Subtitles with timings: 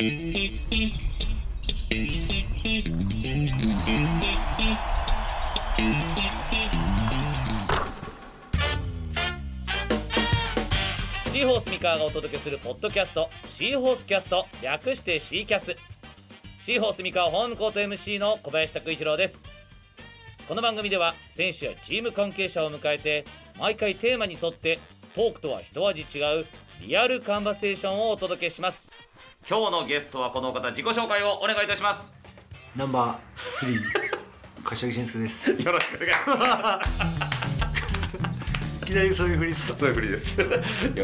[0.00, 0.08] シー
[11.46, 15.76] ホース三河がお届けするポッドキャストシーホースキャスト略してシーキャス。
[16.62, 19.44] シーホース三河ホームコート MC の小林拓一郎です。
[20.48, 23.26] この番組では選手やチーム関係者を迎えて
[23.58, 24.78] 毎回テーマに沿って
[25.14, 26.46] トークとは一味違う
[26.80, 28.90] リアルカンバセーションをお届けします。
[29.48, 32.12] 今日のゲストはこの方自己紹介をお願いいたします。
[32.74, 33.80] ナンバー3
[34.64, 35.52] 柏木慎介です。
[35.52, 36.80] いよろしくお願いしま
[38.80, 38.86] す。
[38.86, 39.76] きなりそういうふりですか？
[39.76, 40.40] そういうふりです。
[40.40, 40.46] よ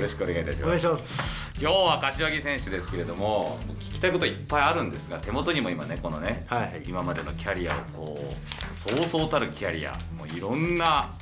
[0.00, 0.62] ろしくお願いいたします。
[0.64, 1.52] お願いします。
[1.60, 8.34] 今日は柏木選手ですけれども聞きたいこといっぱいあるんですが手元にも今ねこのね、はい、今までのキャリアをこ
[8.70, 11.14] うそうそうたるキャリアもういろんな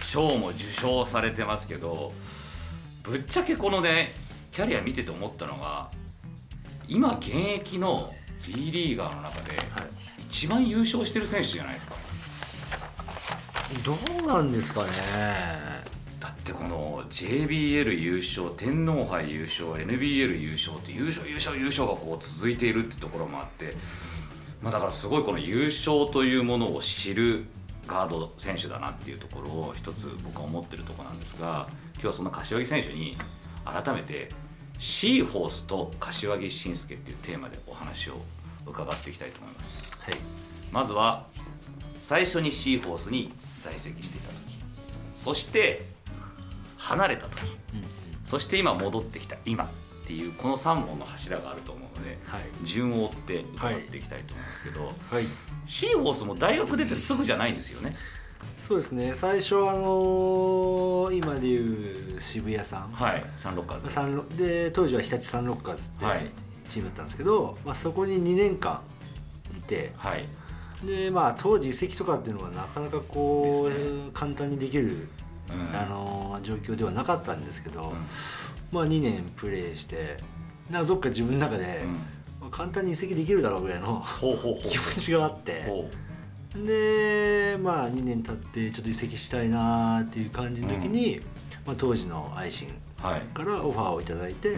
[0.00, 2.12] 賞も受賞されてますけど
[3.06, 4.12] ぶっちゃけこのね
[4.50, 5.90] キャリア見てて思ったのが
[6.88, 8.12] 今現役の
[8.46, 9.52] B リーガーの中で
[10.20, 11.96] 一番優勝してる選手じゃないですか。
[13.84, 14.90] どうなんですかね
[16.20, 23.74] だってこの JBL 優勝天皇杯優勝 NBL 優勝って優勝優勝優勝がこう続いているってところもあって、
[24.62, 27.46] まあ、だからすごいこの優勝というものを知る
[27.86, 33.16] ガード選手だなっていうところを一つ僕は思ってるところなんですが今日はその柏木選手に
[33.64, 34.30] 改めて
[34.78, 38.14] シーホースと柏木慎介っていうテーマでお話を
[38.66, 39.80] 伺っていきたいと思います。
[40.00, 40.14] はい、
[40.72, 41.26] まずは
[41.98, 44.36] 最初にシーホースに在籍していた時。
[45.14, 45.86] そして
[46.76, 47.38] 離れた時、
[47.72, 47.84] うん、
[48.24, 49.36] そして今戻ってきた。
[49.46, 49.70] 今
[50.06, 55.24] っていうこの3本の柱があると思うので、はい、順を追って伺っていきたいと思うんですけど、はい、
[55.66, 57.96] シーホースも大学出てすぐじゃないんですよね？
[58.68, 59.14] そうですね。
[59.16, 62.92] 最初あのー、今でいう渋谷さん。
[62.92, 63.24] はい。
[63.34, 63.90] サンロッカーズ。
[63.90, 66.04] サンロで当時は日立サンロッカーズって
[66.68, 68.82] チームだったんですけど、まあ、そこに2年間
[69.56, 70.24] いて、はい、
[70.86, 73.76] でまあ当時移籍とかっていうのはなかなかこう、ね、
[74.14, 75.08] 簡単にできる、
[75.50, 77.96] うん、あの状況ではなかったんですけど、うん、
[78.72, 80.18] まあ2年プレーして
[80.70, 81.84] なんかどっか自分の中で、
[82.42, 85.64] うん、簡単に移籍できるだろうぐらいの気持ちがあって。
[86.54, 91.20] でまあ2年経ってちょっと移籍したいなっていう感じの時に、
[91.66, 92.68] まあ、当時の愛心
[93.02, 94.56] からオファーを頂いて。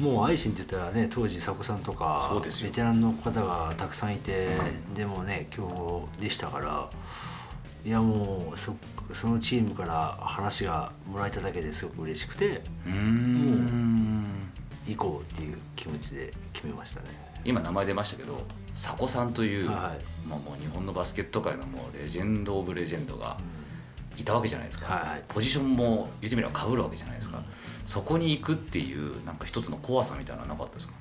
[0.00, 2.30] もう愛心って言ったらね当時佐古さんとか
[2.62, 4.48] ベテランの方がたくさんいて、
[4.88, 6.90] うん、でもね今日でしたから
[7.84, 8.76] いやもうそ
[9.12, 14.50] そのチームから話がもらえただけですごく嬉しくてうん。
[14.86, 17.06] 行こうっていう気持ちで決めましたね。
[17.44, 18.44] 今名前出ましたけど
[18.74, 23.38] 佐古さんという、はい、まあ、もう日本のバスケット界のもうレジェンド・オブ・レジェンドが
[24.16, 27.44] いたわけじゃないですか、はい、ポジションも言ってみればかぶるわけじゃないですか、うん。
[27.84, 30.94] そこに行くっていうなんか一つの怖さみたいなのはなかったですか？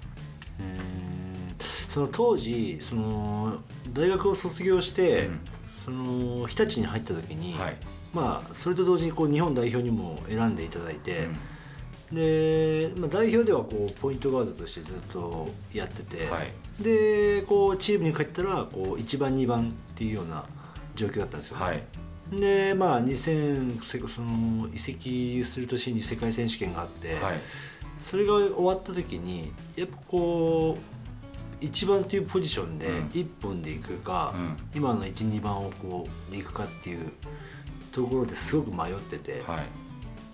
[0.60, 1.56] うん
[1.88, 3.60] その当時その
[3.94, 5.40] 大学を卒業して、うん、
[5.86, 7.78] その日立に入った時に、はい、
[8.12, 11.28] まあそれと同時にこう日本代表にも選んでいただいて、
[12.12, 16.52] うん、で、まあ、代表ではこうポイントガードとしてずっとやってて、はい、
[16.84, 20.44] でこうチームに帰ったらこう1番2番っていうような
[20.96, 21.84] 状況だったんですよ、はい。
[22.32, 27.40] でまあ2000その移籍する年に世界選手権があって、はい、
[28.02, 30.96] それが終わった時にやっぱこう
[31.62, 37.12] 1番というポジションで1本でいくか、うん、今の12番をこうでいくかっていう
[37.92, 39.62] ところですごく迷ってて、は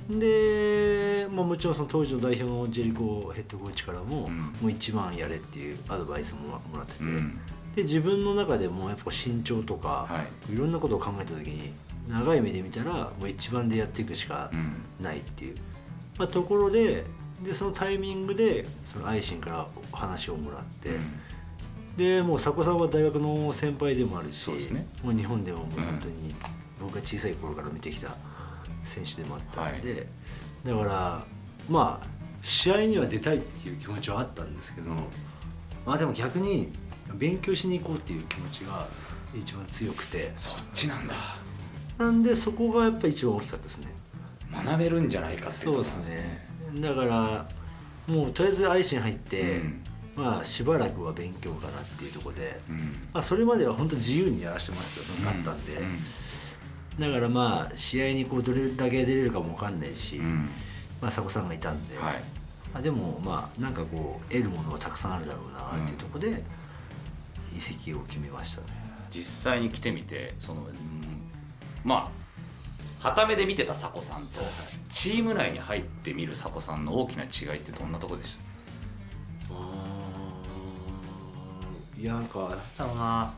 [0.09, 7.03] い、で、まあ、もちろんその当時の代表のジェリコヘッドコーチからも,、もう1番やれっていうアドバイスももらってて。
[7.03, 7.39] うん。
[7.75, 11.71] で自分の中でもやっぱ身長とか、はい、いろんなことを考えた時に
[12.09, 14.51] 長い目で見たらもう一番でやっていくしか
[14.99, 15.59] ないっていう、うん、
[16.17, 17.05] まあ、ところで
[17.43, 26.35] でそのタイミングでその愛心から話をもらって、うん、でもう佐古さんは大学の先輩でもあるし、ね、もう日本でももう本当に
[26.79, 28.15] 僕が小さい頃から見てきた
[28.83, 30.07] 選手でもあったんで、はい、
[30.65, 31.25] だから
[31.69, 32.07] まあ
[32.43, 34.97] 試合には出たいっていう気持ちはあったんですけど、うん、
[35.85, 36.71] まあでも逆に
[37.15, 38.87] 勉強しに行こうっていう気持ちが
[39.35, 40.31] 一番強くて。
[40.35, 41.13] そっちなんだ。
[41.97, 43.87] なんでそこがやっぱ一番大きかったですね。
[44.51, 47.47] 学べるんじゃないかってそうですねだから
[48.07, 49.83] もうとりあえず愛心入って、うん、
[50.15, 52.77] まあしばらくは勉強かなっていうところで、うん、
[53.13, 54.81] まあ、それまでは本当自由にやらせても
[55.25, 60.47] らってなったんで、うん、だからまあ試合にこうどれだけ出れるかも分かんないし、ま
[61.03, 62.23] あ、佐古さんがいたんで、はい、
[62.73, 66.43] あでもまあなんかこう得るものはたくさんあるだろうなっていうところで、
[67.55, 68.67] 移籍を決めましたね。
[69.09, 70.71] 実際に来てみてその、うん、
[71.83, 72.20] まあ
[73.01, 74.41] はためで見てた佐古さんと、
[74.89, 78.37] チーム内に入ってみる佐古さんの大きな違いってどんなとこでし
[81.95, 81.99] た？
[81.99, 83.33] いやなんかな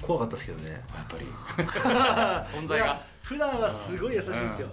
[0.00, 0.70] 怖かったですけどね。
[0.70, 1.26] やっぱり。
[2.58, 3.00] 存在が。
[3.22, 4.68] 普段はすごい優しいんですよ、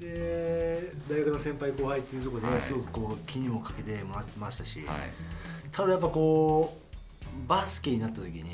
[0.00, 0.12] うんうん。
[0.14, 2.54] で大学の先輩後輩っていうところはい。
[2.56, 4.98] ですごくこう気にもかけてもらってましたし、はい。
[5.70, 6.78] ただやっぱこ
[7.24, 8.44] うバスケになった時に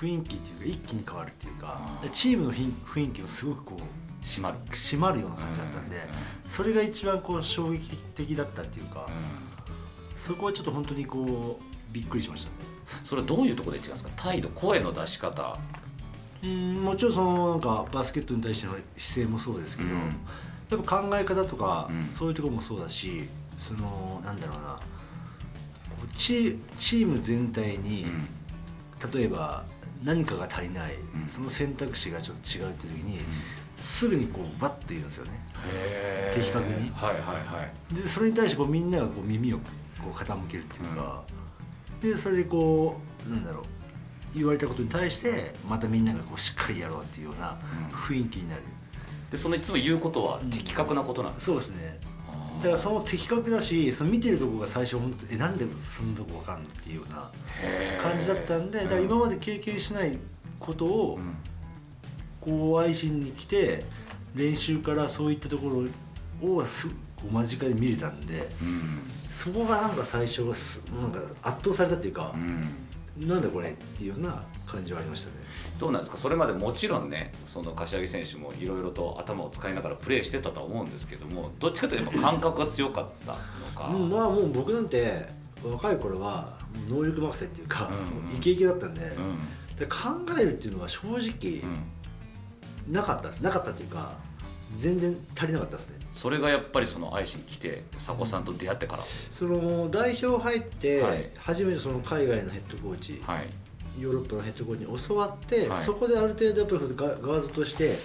[0.00, 5.96] 雰囲気っていうか一気に変わるっていうかチームの雰雰囲気もすごくこう閉まる締まるような感じだったんで、
[6.46, 12.50] それが一番こう衝撃的だったっていうか、うそこはちょっと本当にこうびっくりしました。
[12.50, 12.56] ね
[13.02, 14.10] んそれはどういうところで違うんですか？
[14.16, 15.58] 態度声の出し方。
[16.42, 19.96] うんもちろんそのなんかバスケットに対しての姿勢もそうですけど、うん。
[20.70, 22.08] やっぱ考え方とか、うん。
[22.08, 24.78] そういうところもそうだしそのなんだろうな
[26.14, 28.06] チチーム全体に、
[29.12, 29.64] 例えば
[30.02, 31.28] 何かが足りない、うん。
[31.28, 33.20] その選択肢がちょっと違うっていう時に、
[33.76, 35.32] すぐにこうバッと言うんですよね。
[35.72, 36.90] へ的確に。
[36.90, 37.94] はいはいはい。
[37.94, 39.62] でそれに対してこうみんながこう耳をこ
[40.08, 41.22] う傾けるっていうか、
[42.02, 43.64] でそれでこうなんだろう
[44.34, 47.58] 言われたことに対してまたみんながこうしっかりやろうっていうような
[47.92, 47.96] うん。
[47.96, 48.62] 雰囲気になる、
[49.30, 51.98] でそのいつも言うことは的確なことなんですそうですね
[52.60, 57.30] だからその的確だしその見てるとこが最初本当えなんでそんなとこわかんのっていうような
[58.02, 60.18] 感じだったんでだから今まで経験しない
[60.58, 61.34] ことをうん。
[62.40, 63.84] こう愛心に来て
[64.34, 65.68] 練習からそういったとこ
[66.42, 66.94] ろをすこ
[67.30, 69.00] う間近で見れたんでうん。
[69.30, 73.28] そこがなんか最初はすなんか圧倒されたっていうかう、ん。
[73.28, 75.34] なんだこれっていうような感じはありましたね
[75.80, 76.18] どうなんですか？
[76.18, 83.38] それまでもちろんねその柏木選手もいろいろと頭を使いながらプレーしてたとは思うんですけどもどっちかというと感覚が強かったの
[83.74, 85.26] か、うん、まあもう僕なんて
[85.64, 88.36] 若い頃は能力任せっていうか、うんうん。
[88.36, 89.76] イケイケだったんで,、うん。
[89.76, 89.96] で考
[90.38, 91.62] えるっていうのは正直
[92.86, 92.92] うん。
[92.92, 93.40] なかったです。
[93.40, 94.12] なかったっていうか
[94.76, 95.96] 全然足りなかったですね。
[96.14, 101.30] それがやっぱりその愛心来て佐古さんと出会ってから、その代表入って、はい。
[101.38, 103.46] 初めてその海外のヘッドコーチ、はい、
[103.98, 105.82] ヨーロッパのヘッドコーチに教わって、はい。
[105.82, 107.96] そこである程度やっぱりガガードとして、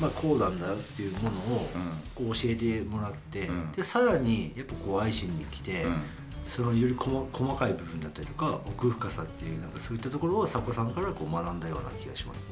[0.00, 2.26] まあ、こうなんだっていうものをうん。
[2.26, 3.72] こう教えてもらって、うん。
[3.72, 6.02] でさらにやっぱこう愛心に来て、うん。
[6.44, 12.44] そのより細細かい部分だったりとか奥深さっていうなんかそういったところを佐古さんからこう学んだような気がしますね。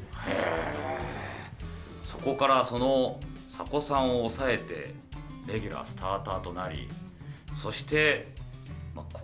[2.03, 4.93] そこからその佐古さんを抑えて
[5.51, 6.87] レギュラースターターとなり
[7.51, 8.36] そして、まあ、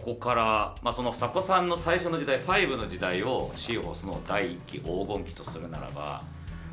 [0.04, 6.24] ここから、まあ、その佐古さんの最初の時代5の時代をシーホースの第1期黄金期とするならば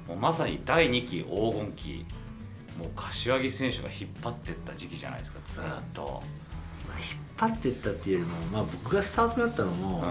[0.09, 2.07] もうまさに第2期黄金期
[2.77, 6.23] もう柏木選手が引っ張っていった時期じゃないですかずーっと。
[6.89, 7.05] まあ、引
[7.49, 10.03] っ張っていったっていうよりも、まあ、僕がスタートになったのも、うん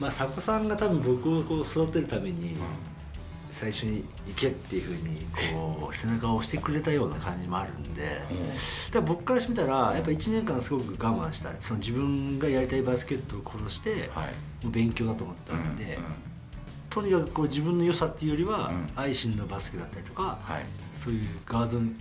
[0.00, 2.56] まあ、佐古さんが多分僕をこう育てるために
[3.50, 8.02] 最初に行けっていうふうにこう背中を押してくれたような感じもあるんで。
[8.02, 8.24] だか
[8.94, 14.10] ら僕からしてみたらやっぱ1年間すごく我慢したその自分がやりたいバスケットを殺して、
[14.64, 15.96] 勉強だと思ったんで、うんうん。
[16.90, 18.90] とにかくこう自分の良さっていうよりは、うん。
[18.96, 20.64] 愛心のバスケだったりとか、はい。
[20.96, 21.94] そういうガードに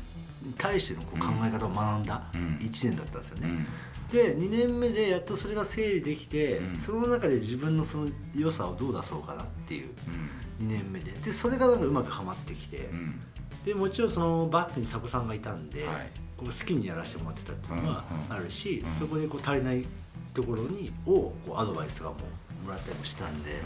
[0.57, 2.41] 対してのこう考え方を学んだうん。
[2.61, 3.67] 1年だったんですよね、うん。
[4.11, 6.77] で2年目でやっとそれが整理できて、うん。
[6.77, 11.12] その中で自分のその良さをどう出そうかなっていううん2年目で。
[11.12, 13.21] でそれがなんかうまくはまってきて、うん。
[13.65, 16.09] でもちろんそのバックに佐古さんがいたんで、はい。
[16.38, 18.92] こう好きにやらせてもらってたっていうのはうんうんあるし、うん。
[18.92, 19.86] そこでこう足りない
[20.33, 22.15] ところにをこうアドバイスとかも
[22.65, 23.58] もらったりもしたんで、だ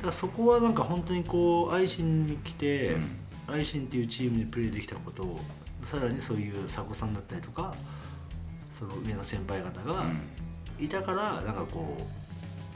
[0.00, 3.18] からそこはなんか本当にこう愛心に来て、うん。
[3.48, 5.40] 愛心っていうチームでプレーできたことを
[5.84, 7.76] さらにそういう佐古さんだったりとか
[8.72, 10.04] その上の先輩方が
[10.80, 12.02] いたからなんかこう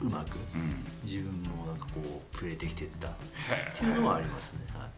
[0.01, 0.85] うまくうん。
[1.03, 3.11] 自分もなんかこうプレーできていったっ
[3.49, 4.59] へていうのはありますね。
[4.73, 4.89] はい。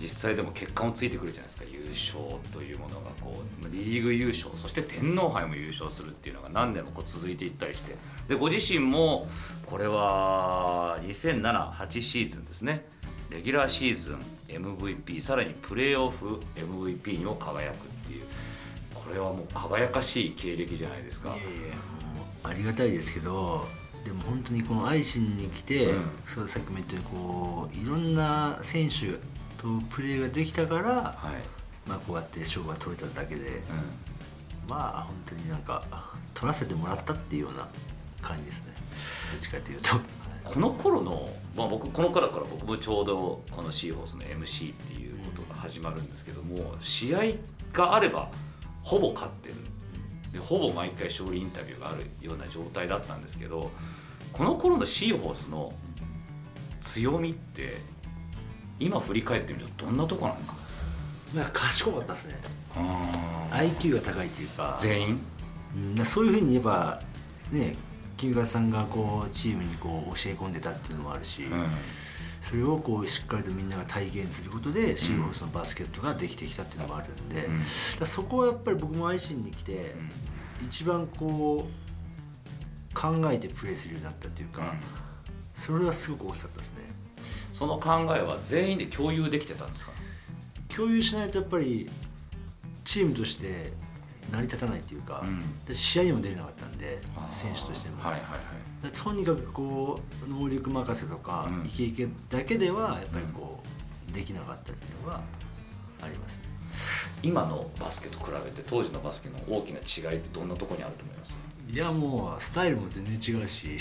[0.00, 1.64] 実際でも結果もついてくるじゃないですか。
[1.70, 7.96] 優勝というものがこうリーグ優勝そして天皇杯も優勝するっていうのが何年もこう続いていったりして。
[8.28, 9.28] でご自身も
[9.66, 12.84] これは2007-8シーズンですね。
[13.30, 14.18] レギュラーシーズン
[14.48, 18.24] MVP さらにプレーオフ MVP にも輝くっていう。
[18.94, 21.28] これはもう輝かしい経歴じゃないですか。
[21.28, 21.74] いやいや
[22.42, 23.66] ありがたいですけど
[24.04, 26.10] でも本当にこの愛心に来て、うん。
[26.26, 29.18] そうさっきも言ったようにこういろんな選手
[29.60, 31.88] とプレーができたから、はい。
[31.88, 34.68] まあ、こうやって勝負が取れただけで、うん。
[34.68, 35.84] まあ本当になんか
[36.34, 37.68] 取らせてもらったっていうような
[38.22, 38.74] 感じですね。
[39.32, 40.24] どっちかというと。
[40.44, 47.20] この頃の、まあ、僕この頃から僕もちょうどこのシーホースの MC っていうことが始まるんですけども試合
[47.72, 48.28] があれば
[48.82, 49.54] ほぼ勝ってる
[50.34, 53.70] でほぼ毎回勝利インタビューがあるような状態だったんですけど
[54.32, 55.72] この頃のシーホースの
[56.82, 57.78] 強みって
[58.78, 60.58] 今振り返ってみるとどんなとこなんですか？
[61.34, 62.34] まあ賢かったですね。
[63.52, 64.76] IQ が高いというか。
[64.80, 65.20] 全員？
[65.96, 67.00] うん、そういうふうに言えば
[67.52, 67.76] ね
[68.16, 71.42] 木村さんがこうチームにこう教え込んでたっていうのもあるし、
[72.44, 77.48] それをこうしっかりとみんなが体現することでシーホースのバスケットができてきたっていうのもあるんで、
[77.98, 79.94] だそこはやっぱり僕も愛心に来て、
[80.62, 84.74] 一番こう考えてプレーするようになったっていうか、
[85.54, 86.82] それはすごく大きかったですね。
[87.54, 89.92] その考えは全員で共有できてたんですか？
[90.68, 91.88] 共有しないとやっぱり
[92.84, 93.72] チームとして
[94.30, 95.24] 成り立たないっていうか、
[95.68, 97.00] うん、試合にも出れなかったんで
[97.30, 103.62] 選手としても、はいはいはい、とにかくこう能力任せとか、うん、イケイケだけではやっぱりこ
[104.10, 105.20] う、できなかったっていうのは
[106.02, 106.44] ありますね。
[107.22, 111.38] 今のバスケと比べて当時のバスケの大きな違いってどんなところにあると思います？
[111.68, 113.78] いやもうスタイルも全然違うし、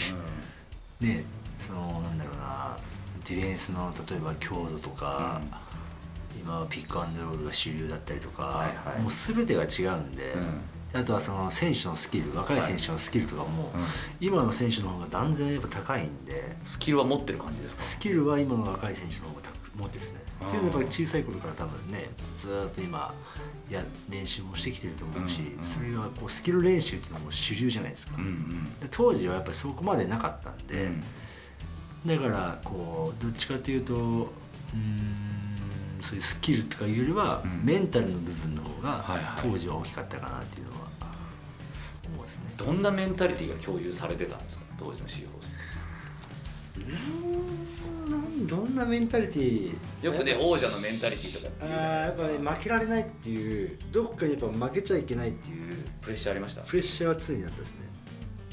[1.01, 1.23] うん、ね
[1.59, 2.77] そのなんだろうな
[3.25, 5.41] ディフェンスの例えば強度とか、
[6.43, 10.33] 今はピックアンドロールが主流だったりとか、はいはい、もう全てが違うんで、
[10.93, 13.71] うん、あとはその選手のスキル若い選手のスキルとかも、はい
[14.19, 17.83] 今の選手の方が断然やっぱ高いんでスキルは持ってる感じですか？
[17.83, 19.41] スキルは今の若い選手の方が
[19.75, 20.19] 持ってるですね。
[20.45, 23.13] っていうのはやっぱり小さい頃から多分ねずっと今
[23.69, 30.89] や練習もしてきてると思うし、うんうん、それがこうスキル練習っていうのも主流じゃないですか、うんうん、当時はやっぱりそこまでなかったんで、
[32.05, 33.97] うん、だからこうどっちかというとう
[34.77, 35.32] ん
[36.03, 40.79] そういうスキルとかいうよりは、メンタルの部分の方が当時は大きかったかなっていうのは
[42.05, 44.65] 思うんですね、どんなメンタリティが共有されてたんですか？
[44.77, 45.55] 当時のシーホース。
[46.75, 46.79] う
[48.43, 49.75] んどんなメンタリティ？
[50.01, 52.23] よくね王者のメンタリティとかっていうじゃないですか。
[52.23, 56.61] やっぱね負けられないっていうどこかにやっぱ負けちゃいけないっていうプレッシャーありました？
[56.63, 57.77] プレッシャーは常にあったですね。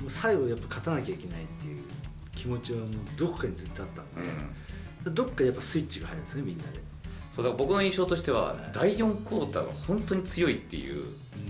[0.00, 1.83] もう最後やっぱ勝たなきゃいけないっていう
[2.35, 4.11] 気持ちはもうどこかにずっとあったんで、
[5.07, 6.80] うん、どっかやっぱスイッチが入るんですねみんなで
[7.35, 11.05] そうだ僕の印象としては、第4クォーターが本当に強いっていう、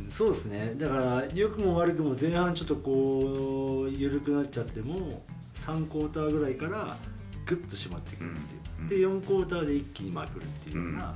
[0.05, 0.75] うん、そうですね。
[0.77, 5.23] だから良くも悪くも前半ちょっとこう緩くなっちゃっても
[5.55, 6.97] 3クォーターぐらいから
[7.47, 11.15] グッと締まってくるっていう、うん、で4クォーターで一気にまくるっていうような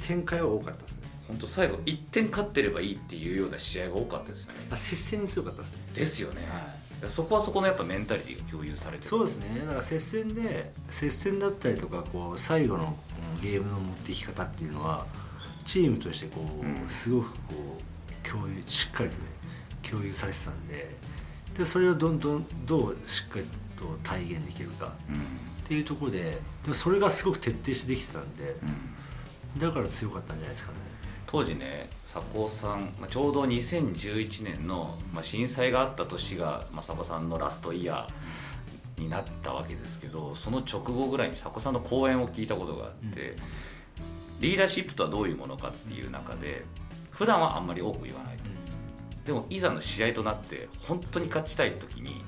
[0.00, 1.06] 展開は多かったですね。
[1.26, 4.58] 本当最後1点勝ってればいいっていうような試合が多かったですよね。
[4.70, 5.78] あ接戦に強かったですね。
[5.94, 6.42] ですよね、
[7.00, 9.10] はい、そこはそこのやっぱメンタリティーが共有されてる。
[9.10, 9.58] そうですね。
[9.60, 12.96] だから接戦で接戦だったりとかこう最後の
[13.40, 15.06] ゲームの持っていき方っていうのは
[15.64, 17.38] チームとしてこう、うん、すごくこ
[18.24, 19.22] う共有しっかりとね
[19.82, 20.94] 共有されてたんで
[21.56, 23.44] でそれをどんどんどうしっかり
[23.76, 24.92] と体現できるか
[25.64, 28.56] っていうところででもそれがすごく徹底してできてたんで、
[29.58, 30.78] だから強かったんじゃないですかね。
[31.26, 38.08] 当時ね佐古さん、まあ、ちょうど2011年の、まあ、震災があった年が、まあ、佐古さんのラストイヤー
[38.98, 43.36] になったわけですけどその直後ぐらいに佐古さんの講演を聞いたことがあって、うん、
[44.40, 46.64] リーダーシップとはどういうものかっていう中で
[47.10, 52.22] 普段はあんまり多く言わない、うん、でもいざの試合となって本当に勝ちたい時に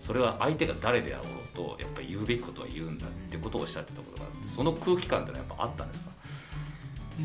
[0.00, 1.26] それは相手が誰であろう
[1.56, 6.10] とやっぱり言うべきことは言うんだってことをおっしゃってたことがあってその空気感ってのはやっぱあったんですか？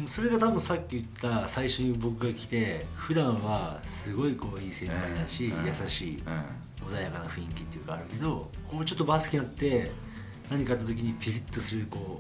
[0.06, 6.44] それが多分さっき言った最初に僕が来て普段はすごいこういい先輩だし、うん、優しい、うん、
[6.90, 9.92] 穏やかな雰囲気っていうかあるけどこうちょっとバスケになって
[10.50, 12.20] 何かあった時にピリッとするこ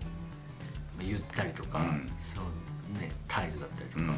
[1.00, 2.47] う言ったりとか、うん、その
[3.00, 4.17] ね態度だったりとか、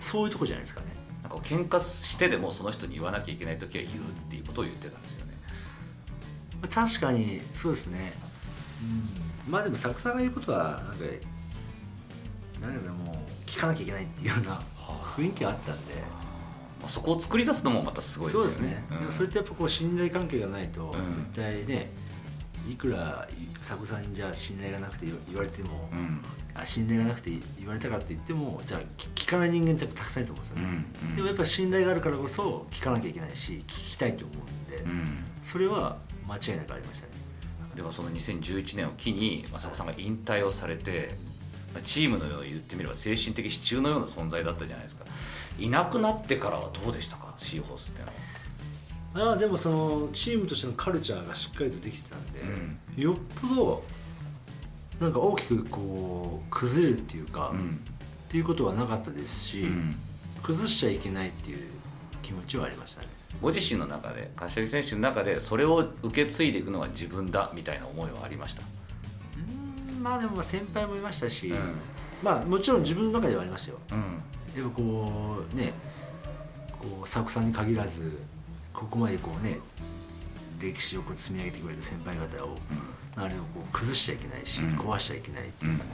[0.00, 0.86] そういうとこじゃないですかね。
[1.22, 3.98] なんか喧嘩してでもその人に言わなきゃいけない時は言うっ
[4.30, 5.20] ていうことを言ってたんですよ
[6.68, 8.12] 確かにそうですね、
[9.46, 11.04] うん、まあでも作さんが言うことはなんか
[12.60, 14.60] 何だろもう聞かなきゃいけないっていうような
[15.16, 16.19] 雰囲気があったんで、まあ、
[16.88, 18.42] そこを作り出すのもまたすごいですね。
[18.42, 21.90] そうですね、うん、それってやっぱこう信頼関係がないと絶対ね、
[22.68, 26.22] いくら佐古さんにじゃあ信頼がなくて言われても、うん、
[26.54, 37.12] あ信頼がなくて言われたからって言ってもじゃあ聞かない人間ってやっぱたくさんいると思うんですよね、うんうん、でもやっぱ信頼があるからこそ聞かなきゃいけないし聞きたいと思うんで、うん、それは間違いなくありましたね。
[37.74, 41.14] でもその2011年を機に雅子さんが引退をされて
[41.84, 45.04] チームのように言ってみれば精神的支柱のような存在だったじゃないですか
[45.60, 47.34] いなくなってからはどうでしたか？
[47.36, 48.08] シーホースっての
[49.24, 49.32] は。
[49.32, 53.84] あでもそのチームとしてのカルチャーがしっかりとできてたんで、うん、よっぽど
[55.00, 59.96] なんか大きくこう崩れるっていうか、うん、っていうことはなかったですし、うん、
[60.42, 61.58] 崩しちゃいけないっていう
[62.22, 63.08] 気持ちはありましたね。
[63.42, 68.62] ご自身の中で柏木選手の中でそれを受け継いでいくのは自分だみたいな思いはありました？
[69.92, 71.74] うんまあでも先輩もいましたし、うん、
[72.22, 73.78] まあもちろん自分の中ではありましたよ、
[74.62, 75.72] うん、でもこうね
[76.78, 78.18] こう佐久さんに限らず
[78.72, 79.58] ここまでこうね
[80.60, 82.56] 歴史をこう積み上げてくれた先輩方を、
[83.16, 85.90] うん、あれをこう崩しちゃいけないし、うん、壊しちゃいけないっていう、うん、だか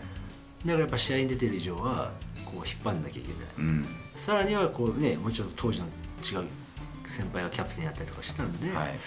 [0.66, 2.12] らやっぱ試合に出てる以上は
[2.44, 3.84] こう引っ張んなきゃいけない、
[4.16, 5.86] さらにはこうねもちろん当時の
[6.22, 6.48] 違う
[7.08, 8.98] 先輩がキャプテンやったりとかしてたんで、はい、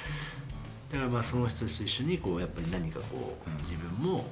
[0.92, 4.26] だからまあその人たちと一緒にこうやっぱり何かこう自分も、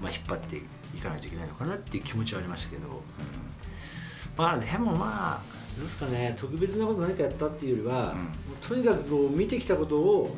[0.00, 2.94] まあ、引っ張っていかないといけないのかなっていう気持ちはありましたけど、うん、
[4.36, 5.40] まあでもまあ
[5.76, 10.36] どうですかね特別なこと何かやったっていうよりは、うん、とにかくこう見てきたことを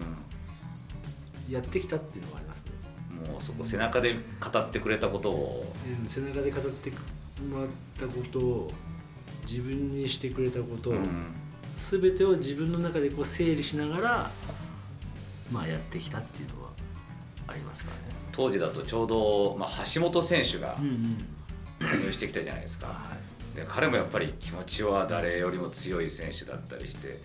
[1.48, 2.72] やってきたっていうのはありますね。
[3.32, 7.68] もうそこ背中で語ってくれたことを、うん、背中で語ってもらっ
[7.98, 8.72] たことを
[9.46, 11.34] 自分にしてくれたこと、うん、
[11.74, 14.30] 全てを自分の中でこう整理しながら、
[15.50, 16.70] まあ、やってきたっていうのは
[17.48, 18.14] ありますからね。
[18.32, 20.78] 当時だとちょうど、まあ、橋本選手が
[21.78, 23.18] 加入してきたじゃないですか、はい、
[23.54, 27.20] で彼もやっぱり気持ちは誰よりも強い選手だったりして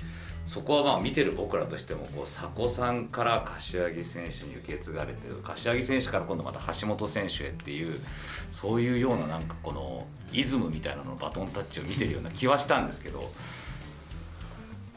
[0.45, 7.99] そこはまあ見てる僕らとしてもこう佐古さんから柏木選手に受け継がれてる柏木選手から今度また橋本選手へっていう
[8.49, 13.29] そういうようななんかこのイズムみたいなのバトンタッチを見てるような気はしたんですけど。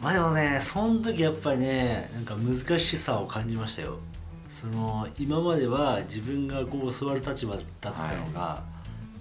[0.00, 3.98] まあでもねその時やっぱりねなんか難しさを感じましたよ
[4.48, 7.96] その今までは自分がこう教わる立場だったの
[8.32, 8.69] が、はい、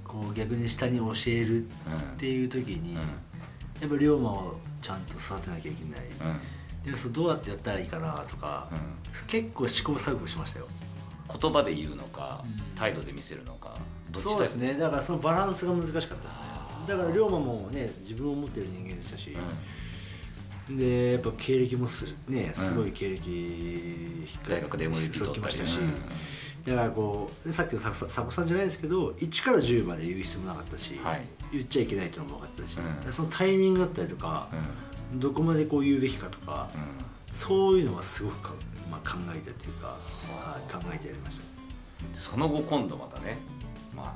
[0.10, 1.70] こう逆に下に教えるっ
[2.18, 2.98] ていう時に、うん。
[2.98, 3.06] うん、
[3.82, 6.02] やっぱ龍馬をちゃんと育てなきゃいけない、
[6.84, 8.68] うん、でそどうやってやったらいいかなとか、
[9.28, 10.68] 結構試行錯誤しましたよ。
[11.40, 12.44] 言葉で言うのか、
[12.76, 13.78] 態度で見せるのか
[14.16, 14.74] そうですね。
[14.74, 16.22] だからそのバランスが難しかったですね。
[16.88, 19.38] だから龍馬もね自分を持ってる人間でしたし、
[20.70, 25.56] でやっぱ経歴もすねすごい経歴、大学で MVP 取ったり。
[25.56, 25.78] したし、
[26.66, 34.50] だからこうさっきの佐古さんじゃないですけど1から10まで言う必要もなかったし、はい、言っちゃいけないというのも分かってたし、うん、そのタイミングだったりとか、
[35.14, 38.50] うん、どこまでこう言うべきかとか、うん、そういうのはすごく、
[38.92, 41.44] まあ、考えてるというか、はい、考えてやりました。
[42.14, 43.38] その後今度またね、
[43.96, 44.14] まあ、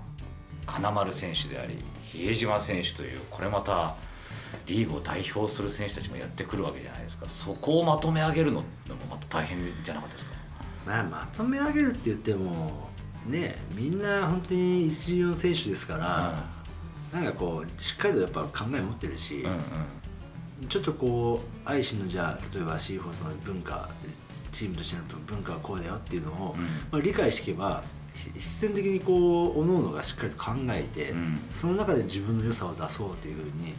[0.65, 3.95] 金丸選手であり比江島選手というこれまた
[4.67, 7.27] リーグを代表する選手たちもやってくるわけじゃないですか。
[7.27, 8.65] そこをまとめ上げるのも
[9.09, 10.42] また大変じゃなかったですか？
[10.85, 12.89] まあ、まとめ上げるって言っても
[13.25, 16.43] ねみんな本当に一流の選手ですから、
[17.13, 19.51] うん、なんかこうしっかりとやっぱ考え持ってるし、うん
[20.61, 23.89] うん、ちょっとこう愛心のじゃあ例えばシーフォースの文化
[24.51, 27.83] チームとしての文化はこうだよっていうのを、うん、まあ、理解していけば
[28.15, 33.73] 必然的にこう各々がしっかりと考えて、うん、その中で自分の良さを出そうというふうに、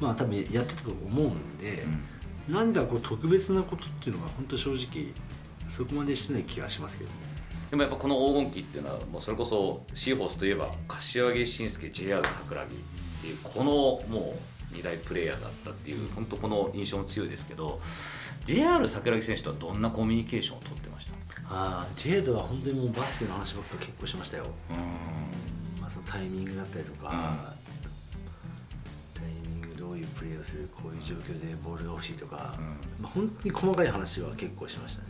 [0.00, 1.84] まあ多分やってたと思うんで、
[2.48, 5.12] うん、何かこう特別なことっていうのが本当正直
[5.68, 7.10] そこまでしてない気がしますけど
[7.70, 12.76] でもやっぱこの黄金期っていうのはもうそれこそシーホースといえば柏木慎介 JR 桜木っ
[13.20, 13.64] ていうこの
[14.14, 14.36] も
[14.72, 17.80] う2大プレーヤーだったっていう本当この印象も強いですけど
[18.44, 21.14] JR 桜木選手とはどんなコミュニケーションを取ってました？
[21.48, 24.46] ああ J とは本当にもうバスケの話ばっか結構しましたよ。
[24.70, 27.12] うん、まあ、そのタイミングだったりとか、う
[29.18, 32.64] ん、タイミングどういうプレーをするこういう状況でボールが欲しいとか、うん、
[33.02, 35.08] まあ、本当に細かい話は結構しましたね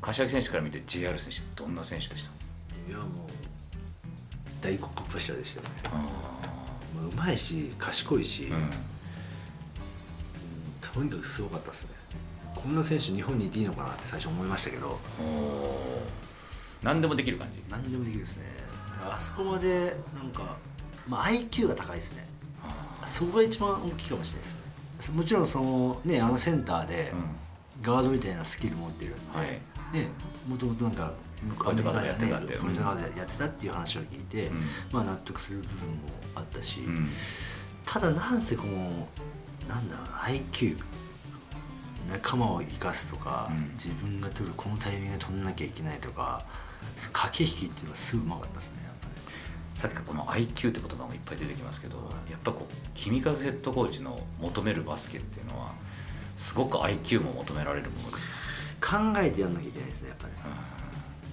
[0.00, 2.30] 柏木選手から見て JR 選手ってどんな選手でした？
[2.90, 3.08] いやもう
[4.60, 5.68] 大黒柱でしたね。
[7.12, 8.70] うまいし賢いし、うん、
[10.80, 11.90] とにかくすごかったですね。
[12.54, 14.98] こんな選手日本にいていいのかなって最初思いましたけど。
[16.82, 17.62] 何でもできる感じ？
[17.68, 18.44] 何でもできるですね。
[19.04, 20.56] あそこまでなんか、
[21.06, 22.26] まあ、IQ が高いですね。
[23.06, 24.48] そこが一番大きいかもしれない
[24.98, 25.16] ですね。
[25.16, 27.12] もちろんそのねあのセンターで、
[27.82, 29.60] ガードみたいなスキル持ってるんで、はい
[29.92, 30.08] ね
[30.48, 31.12] もともとなんか
[31.58, 35.96] ポイントガードやってたって、ポイントガードやってたっていう話を聞いて、うん、まあ納得する部分も
[36.34, 37.08] あったし、うん、
[37.84, 39.06] ただなんせこの
[39.68, 40.76] なんだろう IQ
[42.10, 46.44] 仲間を生かすとか、うん、自分が取るこのタイミングで取んなきゃいけないとか
[47.12, 48.88] 駆け引きっていうのはすぐうまかったですね
[49.74, 51.98] さっきこの IQ って言葉もいっぱい出てきますけど、
[52.28, 55.72] やっぱこう君風ヘッドコーチの求めるバスケっていうのは
[56.36, 58.26] すごく IQ も求められるものです
[58.80, 60.34] 考えてやんなきゃいけないですねやっぱね、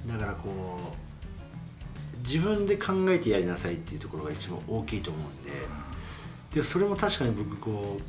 [0.08, 5.51] だからこう自分で考えてやりなさいっていうところが一番大きいと思うんで。
[6.53, 8.03] でそれも確かに僕こう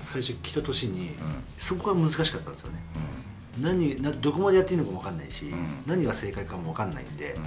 [0.00, 1.12] 最初来た年に、
[1.56, 2.80] そこが難しかったんですよね、
[3.60, 5.44] 何などこまでやっていいのかも分かんないし、
[5.86, 7.38] 何が正解かも分かんないんで、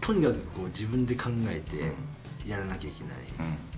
[0.00, 1.92] とにかくこう自分で考えて
[2.48, 3.14] やらなきゃいけない、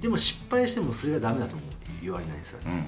[0.01, 1.63] でも失敗してもそれがダメだとも
[2.01, 2.87] 言われないんですよね、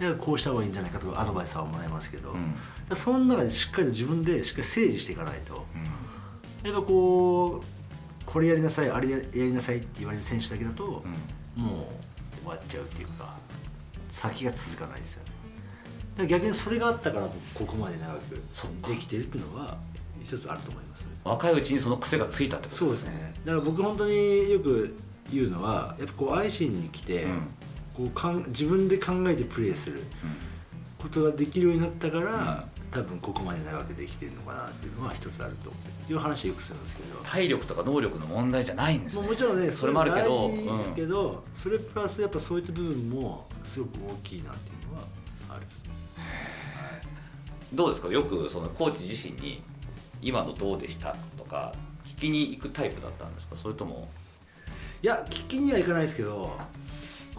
[0.00, 5.66] だからこうした方がいいんじゃないかとかアドバイスはもらいますけど、うん、その中でしっかりと自分でしっかり整理していかないと、
[6.64, 11.04] うん、やっぱこうこれやりなさいあれやりなさいって言われる選手だけだと、
[11.56, 11.92] うん、も
[12.42, 13.36] う終わっちゃうっていうか
[14.08, 15.22] 先が続かないですよ
[16.18, 16.26] ね。
[16.26, 19.78] 逆にそれがあったから僕ここまで長くできてるっていうのは
[20.22, 23.10] 一つあると思います、ね、若いうちにその癖がついたってことですね。
[23.10, 23.34] そうですね。
[23.44, 24.96] だから僕本当によく
[25.32, 27.26] 言うのはやっぱこう愛心に来て、
[28.00, 30.02] こうかん自分で考えてプレーする
[30.98, 35.70] ことができるようになったから、多分ここまで長くできてるのかなっていうのは一つあると
[36.12, 37.20] いう話よくするんですけど。
[37.22, 39.28] 体力とか能力の問題じゃないんですね。
[39.28, 45.04] もちろんねそれもあるけどですけど、うん、それプラスやっぱそういった部分もすごく大きいなっていうのは
[45.50, 45.90] あるですね。
[47.72, 48.08] どうですか？
[48.08, 49.62] よくそのコーチ自身に
[50.22, 51.16] 今のどうでした？
[51.36, 53.56] とか聞きに行くタイプだったんですか？
[53.56, 54.08] それとも。
[55.02, 56.50] いや聞きには行かないですけど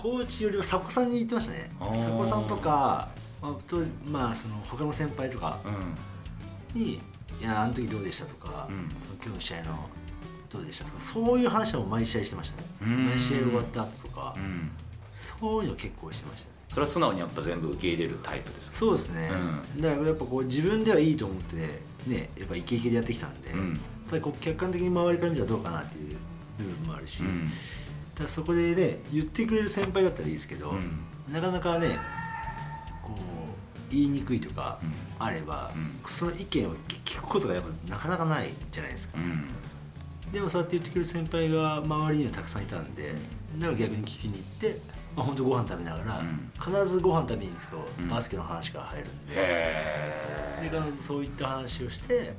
[0.01, 1.69] コーチよりは佐古さんに言ってましたね。
[1.79, 3.07] 佐古さんとか、
[3.39, 5.59] まあ、とまあその他の先輩とか
[6.73, 6.93] に
[7.39, 9.89] 「いやあの時どうでした」とか、うん、その今日の試合の
[10.49, 12.95] どうでしたとかそういう話を毎試合してましたね。
[12.95, 14.71] 毎試合終わった後とか、うん、
[15.39, 16.51] そういうの結構してましたね。
[16.69, 18.77] それは素直にやっぱ全部受け入れるタイプですか？
[18.77, 19.29] そうですね、
[19.75, 21.55] うん、だからやっぱこう自分ではいいと思って
[22.07, 23.51] ねやっぱイケイケでやってきたんで、
[24.09, 26.15] ただこう客観的に周りから見たらどうかなっていう
[26.57, 27.21] 部分もあるし、
[28.15, 30.73] だそこでね言ってくれる先輩だったらいいですけど、
[31.31, 31.97] なかなかね
[33.03, 34.79] こう言いにくいとか
[35.19, 35.71] あれば、
[36.07, 39.17] その意見を聞くことがやっぱなかなかないじゃないですか、
[40.31, 43.13] でもそうやって言ってくれる先輩が周りにはたくさんいたんで
[43.57, 47.77] だから逆に聞きに行ってまあ、本当ご飯食べながら、うん、必ずご飯食べに行くと
[48.09, 52.33] バスケの話が入るんで,、で必ずそういった話をして、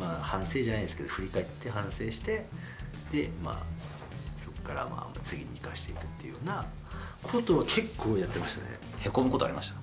[0.00, 2.46] まあ、反省じゃないですけど振り返って反省して
[3.12, 4.01] でまあ
[4.62, 6.64] からまあ次に生かしていくっていうような
[7.22, 8.78] ことは結構やってましたね。
[9.00, 9.76] へこむことありました？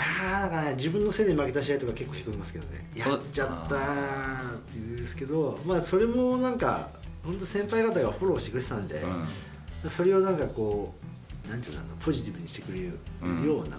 [0.00, 2.88] ああだから、ね、自分のせいで負けた試合とか結構へこみますけどね。
[2.94, 6.90] やっちゃったっていうんですけどまあそれもなんか
[7.24, 9.02] 本当先輩方がフォローしてくれてたんで、
[9.84, 10.94] うん、それをなんかこ
[11.46, 12.86] うなんていうのポジティブにしてくれる
[13.46, 13.76] ような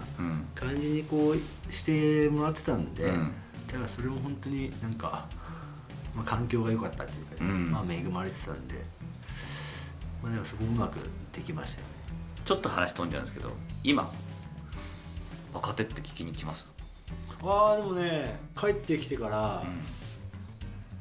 [0.54, 5.26] 感じにこうしてもらってたんで、だからそれも本当になんか、
[6.14, 8.74] まあ、環境が良かったっていうか、ね、まあ、恵まれてたんで、
[10.22, 10.96] まあ、でもそこうまく
[11.32, 11.92] できましたよね。
[12.44, 13.50] ちょっと話飛んじゃうんですけど
[13.84, 14.10] 今
[15.52, 16.68] 若手って聞きに来ます？
[17.42, 19.80] ああでもね帰ってきてから、うん、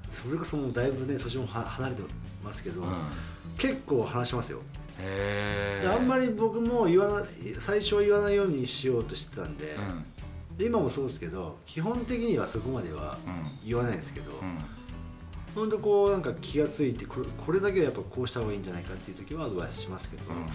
[0.10, 2.02] それこそもうだいぶね年も離れて
[2.44, 2.88] ますけど、うん、
[3.58, 4.60] 結構話しますよ。
[5.00, 7.26] あんまり僕も言わな
[7.60, 9.76] 最初は言わないようにしようとしてたんで
[10.52, 13.18] うん、で今もそうですけど基本的にはそこまでは
[13.66, 14.60] 言わないんですけど、うん、
[15.54, 20.46] 本当こうなんか気が付いてこれこれだけはやっぱこうした方がいいんじゃないかっていう時はアドバイスしますけど、うん、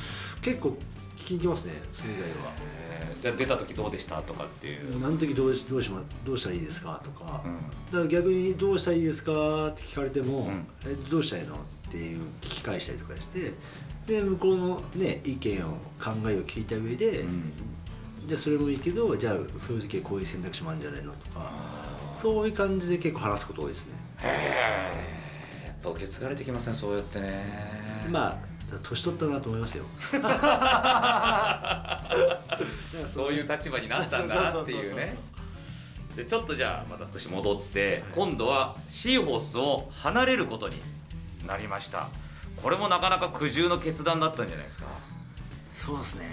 [0.41, 0.77] 結構
[1.17, 2.53] 聞きますねそれ以外は。
[3.21, 5.01] じゃあ出た時どうでしたとかっていう。
[5.01, 7.43] 何時どうしどうし、ま、どうしたらいいですかとか、
[7.91, 10.51] だから逆にどうしたらいいですかって聞かれても、
[10.85, 11.59] えどうしたらいいのっ
[11.91, 13.53] ていう聞き返したりとかして
[14.07, 17.53] で向こうの、ね、意見を考えを聞いた上で、うん、
[18.27, 21.87] じゃあそれもいいけどじゃあそういう時はこういう選択肢もあるんじゃないのとか。
[22.17, 27.77] そういう感じで結構話すこと多いですねへえやっぱ受け継がれてきますねそうやってね。
[28.11, 28.37] まあ
[28.83, 29.85] 年取ったなと思いますよ。
[33.15, 35.17] そういう立場になったんだなっていうね。
[36.17, 40.81] でちょっとじゃあまた少し戻って、はい、今度はシーホースを離れることに
[41.47, 42.09] なりました。
[42.57, 44.87] これもなかなか苦渋の決断だったんじゃないですか。
[45.73, 46.27] そうですね。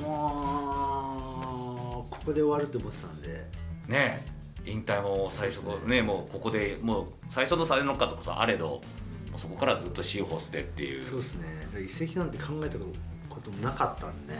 [0.00, 3.46] もうここで終わると思ってたんで。
[3.88, 4.35] ね
[4.66, 8.82] 引退も最初ね、ね、もうここでもう最初の才能数こそあれど
[9.36, 11.00] そこからずっとシーホースでっていう。
[11.00, 11.46] そうですね。
[11.84, 14.38] 移籍なんて考えたこともなかったんで、うん、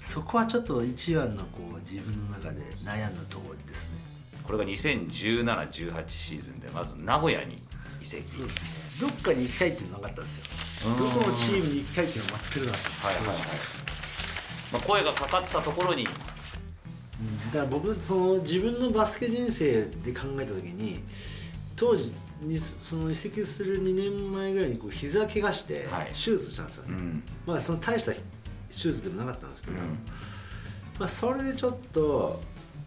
[0.00, 3.98] そこはちょっと一番のこう自分の中で悩んだところですね。
[4.44, 7.58] これが2017-18シーズンでまず名古屋に
[8.00, 8.22] 移籍。
[8.28, 8.80] そうですね。
[9.00, 10.96] どっかに行きたいっていうのなかったんですよ。
[10.96, 13.36] どこのチームに行きたいっていうのは全くなかったはいはいはい、
[14.72, 16.10] まあ、声がかかったところに、うん、
[17.52, 21.02] だから僕その自分のバスケ人生で考えた時に
[21.76, 28.20] 当時にその移籍する2年前ぐらいにこう膝怪我して手術したんですよね、はいうん、まあその大した手
[28.68, 29.84] 術でもなかったんですけど、うん、
[30.98, 32.40] まあ、それでちょっと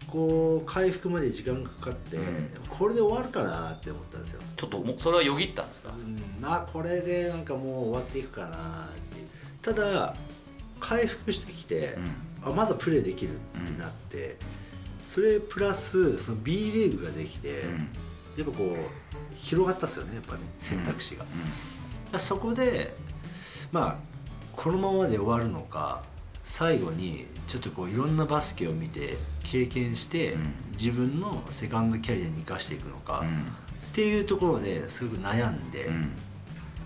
[0.08, 4.40] こう回復まで時間がかかって、うん、これで終わるかなって思ったんですよ。
[4.56, 9.24] ちょっともうそれはよぎったんですか、うん、まあこれでなんかもう終わっていくかなって。
[9.62, 10.14] ただ
[10.78, 12.12] 回復してきて、うん、
[12.44, 13.38] あまだプレーできるっ
[13.72, 14.36] てなって、
[15.08, 17.64] それプラスその B リーグができて、
[18.36, 22.94] やっぱこう広がったっすよねやっぱね選択肢が、そこで
[23.72, 23.96] まあ
[24.56, 26.02] このままで終わるのか
[26.44, 30.36] 最後にちょっとこういろんなバスケを見て経験して、
[30.72, 33.24] 自分のセカンドキャリアに生かしていくのか、
[33.90, 35.90] っていうところですごく悩んで、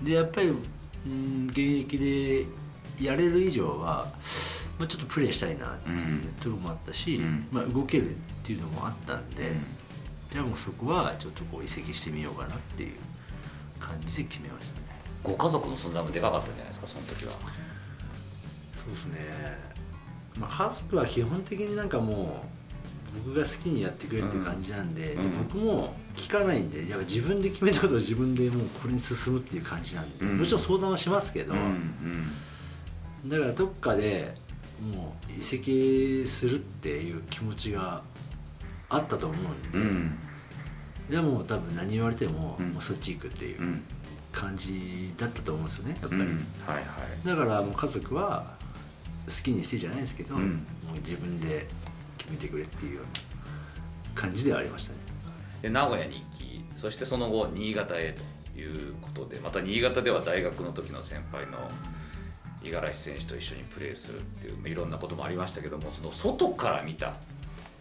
[0.02, 2.44] でやっぱり、うん、現役で
[3.00, 4.12] やれる以上は、
[4.78, 9.50] まあ、ちょっとプレーしたいなっていうところもあったし、まあ、動けるっていうのもあったんで、
[10.30, 12.96] じゃあもうそこはちょっとこう移籍してみようかなっていう
[13.80, 14.86] 感じで決めましたね。
[15.22, 17.32] ご家族の存在もでかかったんじゃないですかその時は。
[17.32, 17.38] そ
[18.86, 19.18] うですね、
[20.38, 22.42] まあ、家族は基本的になんかも
[23.24, 31.54] う僕が好きにやってくれっていう感じなんでうん、で僕も聞かないんでやっぱ自分で決めたことを自分でもうこれに進むっていう感じなんで、うん、もちろん相談はしますけど、
[33.26, 34.34] だからどっかで
[34.80, 38.02] もう移籍するっていう気持ちが
[38.88, 40.18] あったと思うんで、うん、
[41.10, 43.80] でも多分何言われても,、もうそっち行くっていう
[44.32, 46.80] 感じだったと思うんですよねやっぱり、はいは
[47.24, 48.56] い、だからもう家族は
[49.26, 50.46] 好きにしてじゃないですけど、もう
[51.04, 51.66] 自分で
[52.16, 53.04] 決めてくれっていうよう
[54.14, 54.98] な感じではありましたね。
[55.60, 58.16] で名古屋に行きそしてその後新潟へ
[58.54, 61.70] ということでまた新潟では大学の時の先輩の
[62.62, 67.14] 五十嵐選手と一緒にプレーするっていういろんなこともありましたけどもその外から見た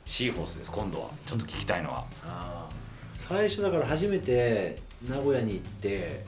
[0.05, 1.09] シーホースです今度は。
[1.27, 2.69] ちょっと聞きたいのは。
[3.15, 6.23] 最初だから初めて名古屋に行って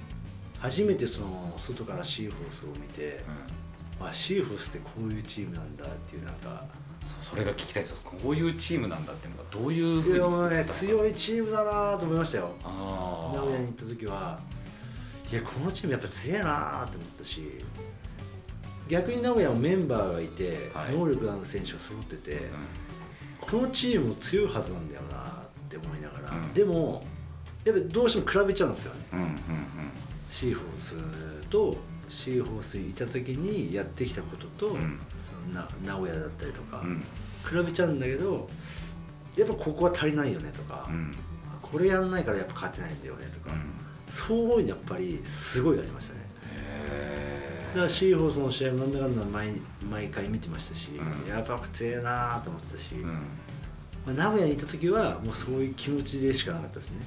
[0.59, 3.23] 初めてその外からシーホースを見て、
[3.99, 6.65] うん、あシーホースってこういうチームなんだっていうなんか
[7.01, 12.51] それが聞きたいですこういうチームなんだっていうのがどういうふうにね、強いチームだなと思いましたよ。
[12.63, 14.39] 名古屋に行った時は。
[15.31, 17.63] いやこのチームやっぱ強いなと思ったし
[18.89, 22.41] 逆に名古屋もメンバーがいて、はい、能力のある選手が揃ってて、うん、
[23.39, 25.21] このチームも強いはずなんだよなっ
[25.69, 27.05] て思いながら、うん、でも
[27.63, 29.37] やっぱどうしても比べちゃうんですよね、うんうんうん、
[30.29, 30.95] シーフォース
[31.49, 31.77] と
[32.09, 36.83] シーホースにいた時にやってきたことと、うん、そのな名古屋だったりとか、
[37.47, 38.49] 比べちゃうんだけど
[39.37, 40.89] やっぱここは足りないよねとか、
[41.61, 43.55] これやんないからやっぱ勝てないんだよねとか、
[44.09, 46.21] そういうのやっぱりすごいありましたね。
[46.21, 47.28] だ
[47.69, 50.91] からシーホースの試合もなんだかんだ毎毎回見てましたし、
[51.27, 56.97] やっぱ強えなと思ったし、まあ、名古屋にいた時はもうそういう気持ちでしかなかったですね、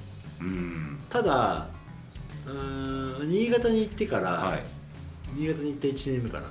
[1.09, 1.69] ただ
[2.47, 4.63] うん新潟に行ってから、はい、
[5.35, 6.51] 新潟に行った1年目から、うん、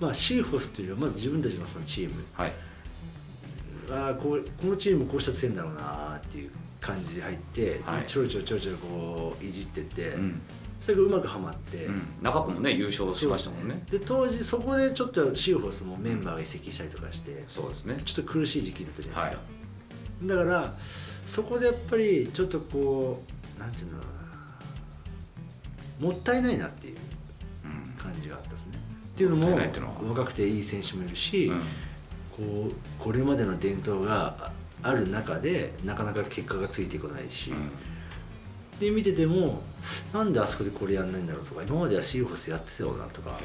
[0.00, 2.52] まあ、シーホスっていうよりはまず自分たちのそのチーム、はい、
[3.90, 10.40] あこうこのチームこうしたら強いんだろうなっていう感じで入って、はい、ちょろちょろちょろちょろこういじってって、うん、
[10.80, 13.82] それがうまくはまって、うん、中君もね優勝しましたもんね。
[13.90, 18.02] で、ね、当時そこでちょっとシーホスもメンバーが移籍したりとかして、そうですね。
[18.04, 19.42] ちょっと苦しい時期だったじゃないですか、
[20.34, 20.74] はい、だから
[21.26, 23.22] そこでやっぱりちょっとこ
[23.56, 24.00] うなんていうの
[26.00, 26.96] もったいないなっていう
[28.02, 28.78] 感じがあったですね。
[29.14, 29.58] っていうのも
[30.08, 31.60] 若くていい選手もいるし、うん、
[32.30, 34.50] こうこれまでの伝統が
[34.82, 37.70] ある中でなかなか結果がついてこないし、うん、
[38.80, 39.62] で見てても
[40.12, 43.38] なんであそこでこれやんないんだろうとか今まではシーホスやってたよなとか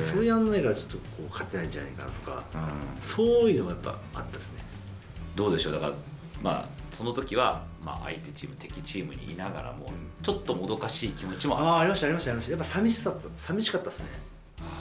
[0.00, 4.62] それやんないからちょっとこう勝てないんじゃないかなとか、うん、そういうのがやっぱあったですね。
[5.34, 5.72] どうでしょう？
[5.72, 5.92] だから
[6.40, 9.90] まあその時は、まあ、相手チーム敵チームにいながらも
[10.22, 12.52] ちょっともどかしい気持ちもああありましたありましたありました。
[12.52, 14.06] やっぱ寂しさ寂しかったですね。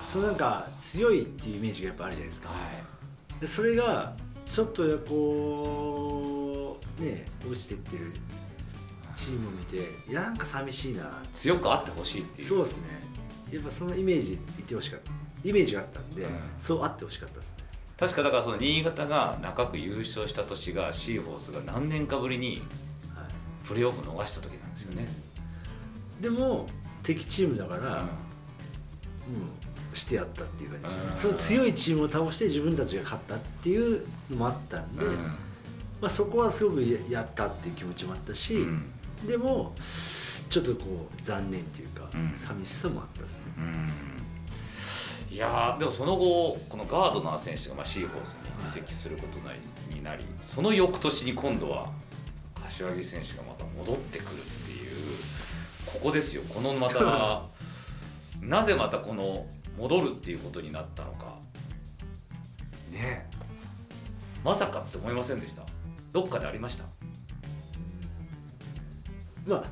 [0.04, 2.56] そのなんか強いっていうイメージがやっぱあるじゃないですか、は
[3.38, 8.14] い、でそれがちょっとこうね落ちてってる
[9.16, 9.78] チームを見て
[10.10, 11.24] いやなんか寂しいな。
[11.34, 12.48] 強くあってほしいっていう。
[12.48, 12.84] そうですね。
[13.52, 15.12] やっぱそのイメージいてほしかった。
[15.48, 17.64] イメージがあったんで、うん、そうあってほしかったですね。
[17.98, 22.62] 確かだからその新潟が中区優勝した年がシーホースが何年かぶりに
[23.66, 25.08] プレーオフ逃した時なんですよね、
[26.22, 26.68] でも
[27.04, 28.08] 敵チームだから、うん、うん、
[29.94, 31.22] してやったっていう感じ。
[31.22, 35.34] その強いチームを倒して自分たちが勝ったっていうのもあったんで、うん、ま
[36.04, 38.92] あ、そこはすごくやったっていう気持ちもあったし、うん、
[39.28, 39.74] でも
[40.50, 43.44] ちょっとこう残念っていうか、寂しさもあったですね。
[45.32, 49.40] いやでもその後このガードナー選手がまあシーホースに移籍すること
[49.94, 51.90] になり、その翌年に今度は
[52.56, 54.92] 柏木選手がまた戻ってくるっていう
[55.86, 56.44] ここですよ。
[56.44, 57.44] このまた
[58.42, 59.46] なぜまたこの
[59.78, 61.36] 戻るっていうことになったのか。
[62.92, 63.28] ね
[64.44, 65.64] まさかって思いませんでした。
[66.14, 66.86] どっかでありました？
[69.46, 69.64] まあ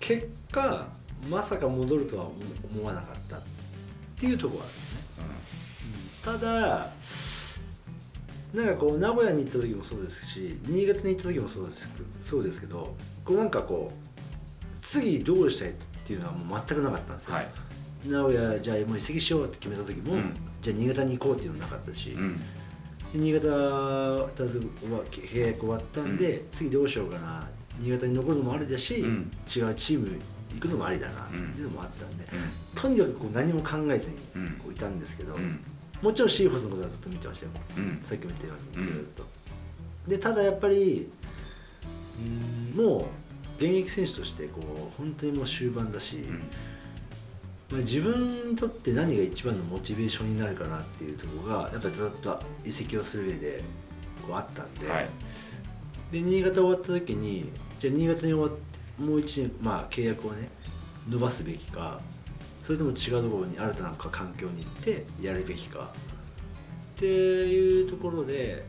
[0.00, 0.86] 結果
[1.28, 2.26] まさか戻るとは
[2.74, 3.40] 思わなかったっ
[4.18, 5.00] ていうところはですね、
[6.26, 6.90] うん、ただ
[8.54, 11.88] なんかこう名古屋に行った時もそうですし新潟に行った時もそうです
[12.22, 14.04] そうですけどこうなんかこう
[14.80, 15.72] 次どうしたいっ
[16.06, 17.48] ていうのはもう全くなかったんですよ、はい、
[18.06, 22.40] 名古屋じゃあもう移籍しようって決めた時も、うん、じゃあ新潟に行こうっていうのもなかったし、うん、
[23.14, 27.48] 新潟契約終わったんで、うん、次どうしようかな
[27.80, 29.04] 新潟に残るのもありだし、違う
[29.46, 30.20] チーム
[30.54, 32.24] 行くのもありだなっていうのもあったんで、
[32.74, 34.16] とにかくこう何も考えずに
[34.58, 35.36] こういたんですけど、
[36.02, 37.52] もちろんシーホスのことはずっと見てましたよ、
[38.02, 39.24] さっきも言ったようにずっと。
[40.08, 41.08] でただやっぱり
[42.74, 43.04] もう
[43.56, 46.18] 現役選手としてこう本当にもう終盤だし、
[47.70, 53.62] まあ、自分にとって何が一番のモチベーションになるかなっていうところがやっぱりずっと移籍をする上で
[54.26, 55.08] こうあったんで、はい、
[56.12, 60.48] で新潟終わった時にじゃあ新潟に終わってもう1年、まあ、契約をね
[61.08, 62.00] 伸ばすべきか
[62.64, 65.92] それとも違うところに新たな環境に行ってやるべきか
[66.96, 68.64] っていうところで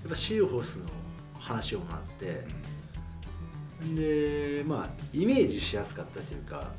[0.00, 0.86] やっぱシーホースの
[1.38, 2.44] 話をもらって
[3.94, 6.72] でまあイメージしやすかったというか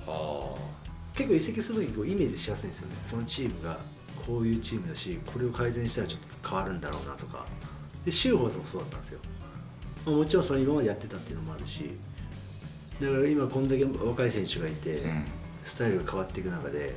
[1.14, 2.96] 結構移籍する時こうイメージしやすいんですよね。
[3.06, 3.80] そのチームが
[4.26, 7.46] こういうチームだしこれを改善したらちょっと変わるんだろうなとか。
[8.04, 9.20] でシューホースもそうだったんですよ、
[10.08, 11.92] まあ、もちろんそれ今までやってたっていうのもあるし
[13.02, 15.26] だから今こんだけ若い選手がいて、うん、
[15.66, 16.96] スタイルが変わっていく中で、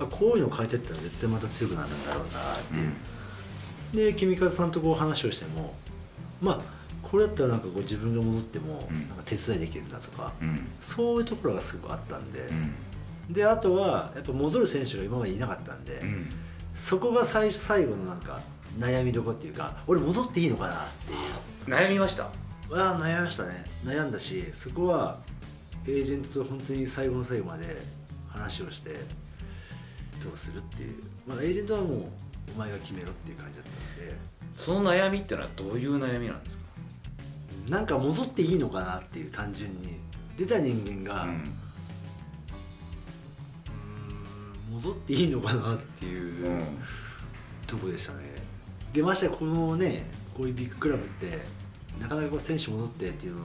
[0.00, 2.92] うん、こういうのを変えていったら絶対また強くなるんだろうなっていう、
[3.92, 5.74] うん、で君和さんとこう話をしても
[6.40, 10.32] まあこれだったらなんかこう自分が戻ってもなんか手伝いできるなとか、
[10.80, 12.40] そういうところがすごくあったんで、
[13.30, 16.02] であとはやっぱ戻る選手が今までいなかったんで、
[16.74, 18.40] そこが最最後のなんか
[18.76, 21.18] 悩みどころっていうか俺戻っていいのかなっていう。
[21.66, 22.30] 悩みました
[22.72, 23.64] あ悩みましたね。
[23.84, 25.18] 悩んだしそこは
[25.86, 27.76] エージェントと本当に最後の最後まで
[28.28, 28.90] 話をして
[30.22, 32.02] どうするっていう、まあ、エージェントはもう
[32.54, 33.70] お前が決めろっていう感じだった
[34.02, 34.36] ので。
[34.56, 36.64] その悩みっていうのはどういう悩みなんですか？
[37.68, 39.98] なんか戻っていいのかなっていう単純に
[40.38, 41.52] 出た人間が、うん、
[44.70, 46.62] 戻っていいのかなっていう、うん、
[47.66, 48.20] とこでしたね。
[48.94, 51.40] でましてこのねこういうビッグクラブって
[52.00, 53.42] なかなかこう選手戻ってっていうの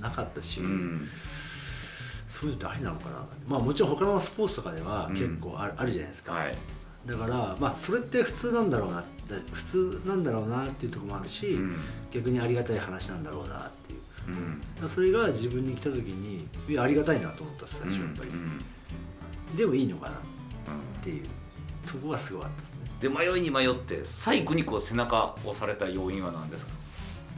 [0.00, 1.08] なかったし、うん、
[2.26, 6.56] そういうのってありなのかなまあもちろん他のスポーツとかでは結構ある,、あるじゃないですか、はい、
[7.06, 9.04] だからまあそれって普通なんだろうな
[9.52, 11.76] 普通なんだろうなっていうところもあるし、うん、
[12.10, 14.00] 逆にありがたい話なんだろうなっていう、
[14.82, 18.30] うん、それが自分に来た時にありがたいなと思った最初やっぱり、
[19.56, 20.18] でもいいのかなっ
[21.02, 21.26] ていう。
[21.88, 22.78] とこがすごかったですね。
[23.00, 26.72] で迷いに迷って最後にこう背中を押された要因は何ですか？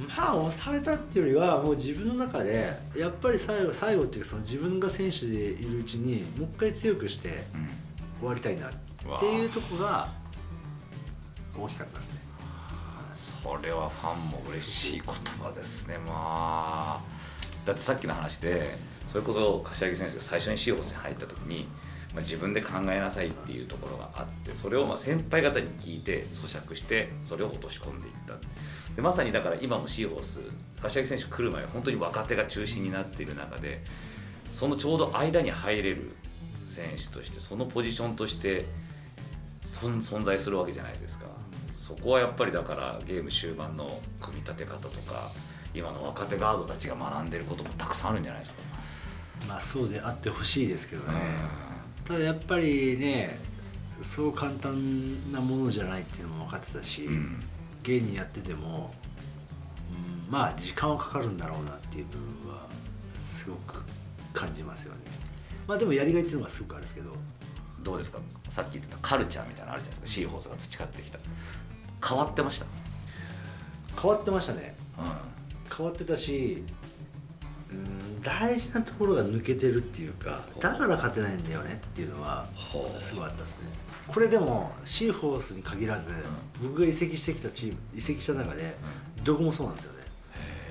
[0.09, 7.45] まあ押されたっていうよりはもう自分の中でやっぱり最後最後っていうかその自分が選手でいるうちにもう一回強くして
[8.19, 10.13] 終わりたいなっていうとこが
[11.57, 12.21] 大きかったですね。
[13.43, 15.99] それはファンも嬉しい言葉ですね。
[15.99, 17.01] まあ
[17.67, 18.79] だってさっきの話で
[19.11, 21.67] それこそ柏木選手が最初にシーホースに入った時に
[22.15, 28.35] まあ、自分で考えなさいっていうところがあってそれをまあ先輩方に聞いて咀嚼してそれを落とし込んでいった。
[29.01, 30.41] でまさにだから今もシーホース
[30.83, 33.83] 柏木選手来る前は本当に若手が中心になっている中で
[34.53, 36.15] そのちょうど間に入れる
[36.67, 38.67] 選手としてそのポジションとして
[39.65, 41.25] 存在するわけじゃないですか。
[41.73, 45.33] そこはやっぱりだからゲーム終盤の組み立て方とか
[45.73, 48.61] 今の若手ガードたちが学んでることもたくさんあるんじゃないですか。
[49.49, 51.19] まあそうであってほしいですけどね、
[52.05, 53.39] ただやっぱりね
[54.03, 57.43] そう簡単なものじゃないっていうのも分かってたし、うん、
[57.83, 58.95] 芸人やってても、
[60.27, 62.67] うん、まあ時間はかかるんだろうなっていう部分は
[63.19, 63.83] すごく
[64.33, 64.99] 感じますよね。
[65.67, 67.11] まあでもやりがいっていうのがすごくあるんですけど。
[67.83, 68.19] どうですか？
[68.51, 70.21] さっき言ってたカルチャーみたいなのあるじゃないですか？
[70.21, 71.19] シーホースが培ってきた。
[72.07, 72.67] 変わってました？
[73.99, 76.63] 変わってましたね、うん、変わってたし
[77.71, 77.89] うん
[78.23, 82.47] 大事なところが抜けてるっていうかだから勝てないんだよねっていうのは
[83.01, 83.69] すごいあったですね。
[84.07, 86.11] これでもシーホースに限らず、
[86.61, 88.77] 僕が移籍してきたチーム移籍した中で
[89.23, 89.99] どこもそうなんですよね。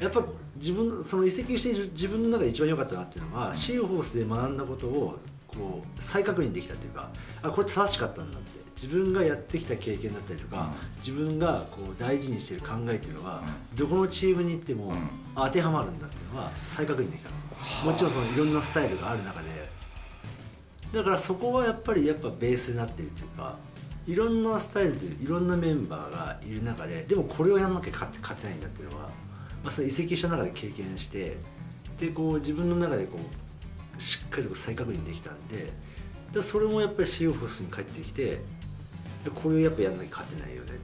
[0.01, 0.23] やっぱ
[0.55, 5.19] 自分その移籍して自分の中で一番良かったなっていうのは、シーホースで学んだことを
[5.57, 7.09] こう再確認できたっていうか
[7.41, 8.59] あこれ正しかったんだって。
[8.81, 10.73] 自分がやってきた経験だったりとか、
[11.05, 13.43] 自分がこう大事にしている考えっていうのは、
[13.75, 14.93] どこのチームに行っても
[15.35, 17.29] 当てはまるんだっていうのは再確認できた
[17.83, 19.69] もちろんそのいろんなスタイルがある中で。
[20.93, 23.57] だからそこはやっぱりやっぱベースになってるというか
[24.07, 29.09] いろんなスタイルでいろんなメンバーがいる中ででもこれをやらなきゃ勝て勝てないんだっていうのは、ま
[29.65, 31.37] あ、その移籍した中で経験して
[31.99, 33.48] でこう自分の中でこう
[33.99, 35.71] しっかりと再確認できたんで
[36.33, 38.39] でそれもやっぱりシーオフスに帰ってきて
[39.35, 40.79] これをやっぱやんなきゃ勝てないよねっていう。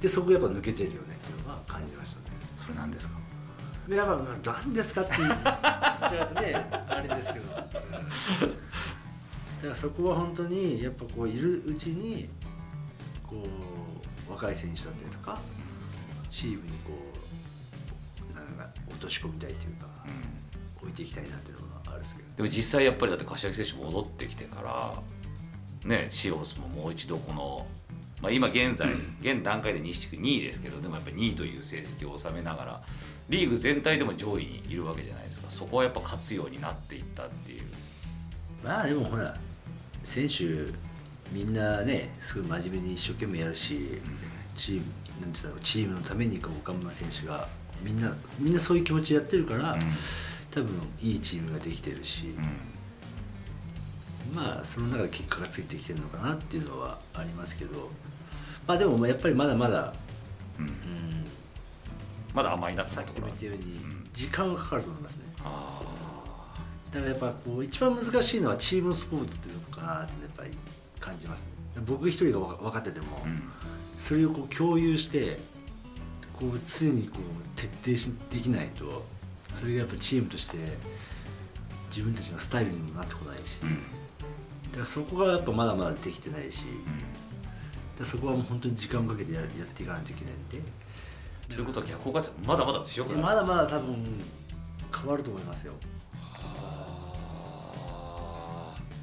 [0.00, 2.26] でそこやっぱ抜けてるよねっていうのは感じましたね。
[2.56, 3.14] それ何ですか？
[3.88, 6.54] だから何ですかっていう違うとね
[6.88, 7.48] あれですけど。
[7.54, 7.68] だか
[9.68, 12.28] らそこは本当にやっぱこういるうちに
[13.22, 13.46] こ
[14.28, 15.38] う若い選手だったりとか
[16.30, 16.92] チームにこ
[18.30, 21.63] うなんか落とし込みたいというか、うん、置いていきたいなっていうのが
[21.94, 22.28] あるんですけど。
[22.36, 25.02] でも実際やっぱりだって柏木選手戻ってきてから
[25.88, 27.66] ね、シオスももう一度この、
[28.20, 28.88] まあ、今現在、
[29.20, 32.82] 現段階で西地区2位ですけどでもやっぱり2位という成績を収めながら
[33.28, 35.50] リーグ全体でも上位にいるわけじゃないですか。
[35.50, 37.62] そこはやっぱ勝つようになっていったっていう。
[38.62, 39.36] まあでもほら
[40.04, 40.44] 選手
[41.32, 44.00] みんなねすごい真面目に一生懸命やるし、
[44.54, 44.82] チーム
[45.20, 47.48] なんていうのチームのためにこう岡村選手が
[47.82, 49.80] みんなみんなそういう気持ちでやってるから、うん、
[50.54, 50.70] 多分
[51.02, 52.34] いいチームができてるし、
[54.30, 57.90] うん、まあその中で結果がついてきてるのかなっていうのはありますけど
[58.66, 59.92] まあでもやっぱりまだまだ、
[60.60, 60.72] うん、うん、
[62.32, 63.80] まだ甘いなさっきも言ったように
[64.12, 65.24] 時間がかかると思いますね。
[66.92, 70.50] だからやっぱこう一番難しいのはチームスポーツっていうのかなってやっぱり
[71.00, 71.48] 感じますね。
[71.84, 73.06] 僕一人が分かってても、
[73.98, 75.40] それをこう共有して
[76.38, 79.04] こう常にこう徹底しできないと
[79.58, 80.56] それがやっぱチームとして
[81.88, 83.70] 自分たちのスタイルにもなってこないし、うん、
[84.70, 86.66] だからそこがやっぱまだまだできてないし、
[87.98, 90.84] うん、そこはもう本当に時間をかけてややっていかないといけないんで。
[91.48, 93.22] ということは逆効果まだまだ強くなる。
[93.22, 93.96] まだまだ多分
[94.94, 95.74] 変わると思いますよ。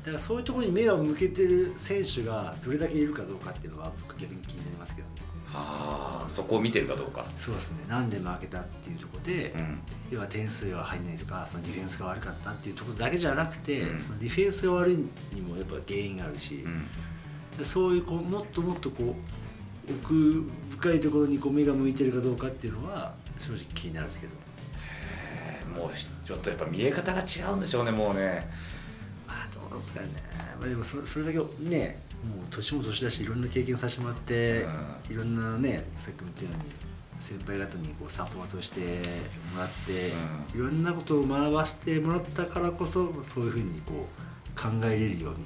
[0.04, 4.61] だからそういうところに目を向けてる選手がどれだけいるかどうかっていうのは僕逆に気に
[5.54, 7.26] あそこを見てるかどうか。
[7.36, 7.80] そうですね。
[7.88, 14.98] なんで負けたっていうところで、うん、要は点数が入んないとかそのディフェンスが悪かったっていうところだけじゃなくて、うん、そのディフェンスが悪い
[15.34, 16.64] にもやっぱ原因があるし、
[17.58, 20.14] うん、そういうこうもっともっとこう奥
[20.70, 24.34] 深いところにこう目が向いてるかどうかっていうのは正直気になるんですけど
[25.82, 25.92] もう
[26.26, 28.48] ちょっとやっぱ見え方が違うんでしょうねもうね。
[29.28, 30.08] まあどうですかね、
[30.60, 34.66] まあ、でもそそれだけねもう年も年だしいろんな経験させてもらって、
[35.10, 36.72] いろんなねさっきも言ったように
[37.20, 38.80] 先輩方にこうサポートして
[39.54, 40.10] もらって、
[40.56, 44.08] いろんなことを学ばせてもらったからこそそういうふうにこ
[44.56, 45.46] う考えれるように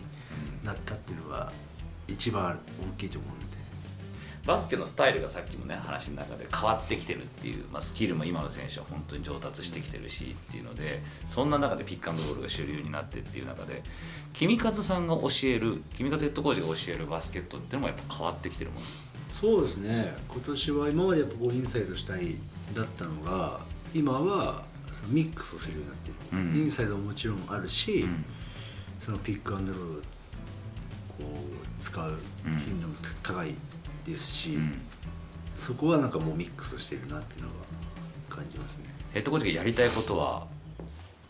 [0.64, 1.52] なったっていうのは
[2.08, 3.45] 一番大きいと思うんで。
[4.46, 13.82] バスケのスタイルがさっきもね話の中で変わってきてるっていう、まあ、スキルも今の選手は本当に上達してきてるしっていうのでそんな中でピックアンドロールが主流になってっていう中で
[14.34, 18.84] 君和さんが教える君和ヘッドコーチが教えるバスケットっていうのもやっぱ変わってきてるもん。
[19.34, 20.14] そうですね。
[20.30, 22.36] 今年は今までやっぱこうインサイドしたい
[22.74, 23.60] だったのが
[23.93, 28.26] 今はそのミックスするようになってる、うん、インサイドももちろんあるし、うん、
[29.00, 30.02] そのピックアンドロール
[31.18, 32.18] こう使う
[32.66, 32.93] 頻度も
[33.24, 33.54] 高い、
[34.06, 34.82] ですし、うん、
[35.58, 37.53] そこはなんかもうミックスしてるなっていうのは
[38.30, 38.86] 感じますね。
[39.14, 40.45] ヘッドコーチがやりたいことは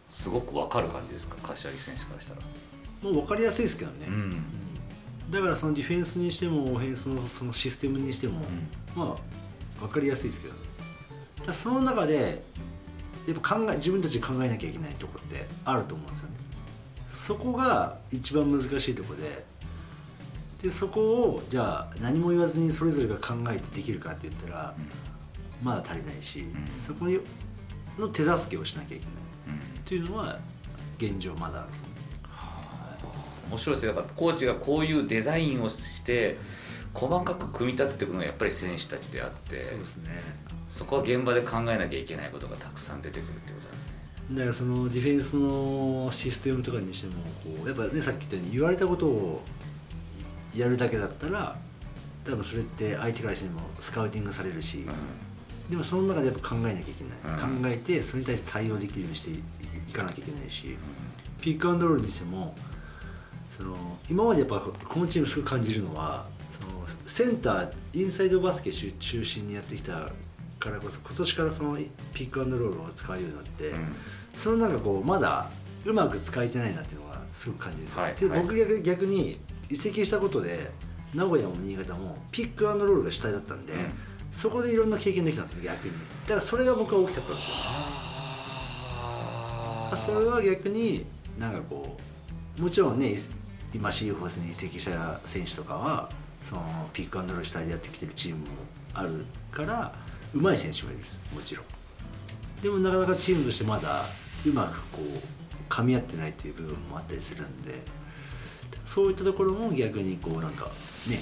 [0.09, 1.35] すごく分かる感じですか？
[1.43, 2.41] 柏木選手からしたら。
[3.01, 4.43] もう分かりやすいですけどね、うん、
[5.29, 8.39] だからそのディフェンスにしてもオフェンスのそのシステムにしても、
[8.95, 9.15] ま
[9.79, 10.59] あ分かりやすいですけど、ね、
[11.45, 12.41] だその中で
[13.27, 16.35] やっぱ考え自分たちで考えなきゃいけないところってあると思うんですよね。
[17.11, 19.45] そこが一番難しいところで
[20.65, 24.73] でそこをじゃあ何も言わずにそれぞれが考えてできるかって言ったら、
[25.61, 26.43] まだ足りないし、
[26.83, 27.05] そこ
[27.99, 30.39] の手助けをしなきゃいけない、っていうのは
[30.97, 31.89] 現状まだですね。
[33.51, 36.35] 面白いですよだからコーチがこういうデザインをして
[36.95, 40.09] 細かく組み立てていくのがやっぱり選手たちであってそうですね。
[40.67, 44.35] そこは現場で考えなきゃいけないことがたくさん出てくるってことなんですね。
[44.35, 49.43] だからそのディフェンスのシステムとかにしてもこうやっぱねさっき言ったように言われたことを
[50.55, 51.55] やるだけだったら
[52.23, 60.77] 多分それって相手からしてもスカウティングされるし、うん、でもその中でやっぱ考えなきゃいけない、うん、考えてそれに対して対応できるようにしていかなきゃいけないし、うん、
[61.41, 62.55] ピックアンドロールにしても
[63.49, 63.75] その
[64.09, 70.09] 今までやっぱこのチームすごい感じるのはそのセンターインサイドバスケ中心にやってきた
[70.59, 71.77] からこそ今年からその
[72.13, 73.71] ピックアンドロールを使うようになって、
[74.33, 75.49] そのなんかこうまだ
[75.85, 79.37] うまく使えてないなっていうのがすごく感じですよ、はい、で僕逆逆に
[79.69, 80.71] 移籍したことで
[81.13, 83.79] 名古屋も新潟もピックアンドロールが主体だったんで、うん、
[84.31, 85.93] そこでいろんな経験できたんですよ逆に。
[85.93, 85.99] だ
[86.29, 87.47] からそれが僕は大きかったんです
[90.09, 91.05] よ、それは逆に
[91.39, 91.97] なんかこ
[92.57, 93.15] うもちろんね
[93.73, 96.09] 今シーフォースに移籍した選手とかは
[96.41, 96.61] その
[96.93, 98.45] ピックアンドロール主体でやってきてるチームも
[98.93, 99.93] あるから
[100.33, 101.65] うまい選手もいるんですもちろん。
[102.61, 104.03] でもなかなかチームとしてまだ
[104.45, 105.05] うまくこう
[105.69, 107.81] 噛み合ってないっていう部分もあったりするんで
[108.85, 110.65] そういったところも逆にこうなんか
[111.09, 111.19] ね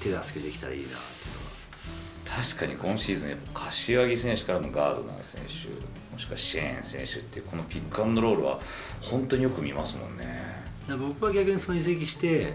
[0.00, 2.42] 手助けできたらいいなっていうのは。
[2.42, 5.68] 確かに今シーズンやっぱ柏木選手からのガードナー選手
[6.12, 8.60] もしくはシェーン選手っていうこのピックアンドロールは
[9.00, 10.42] 本当によく見ますもんね。
[10.88, 12.54] 僕は逆にその移籍して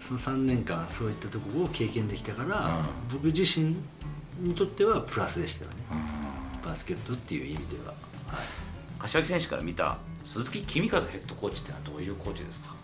[0.00, 3.76] その3年間そういったところを経験できたから、うん、僕自身
[4.40, 5.76] にとってはプラスでしたよね、
[6.62, 7.94] うん、バスケットっていう意味では、
[8.26, 8.44] はい、
[8.98, 12.74] 柏木選手から見た鈴木公和ヘッドコーチってのはどういうコーチですか？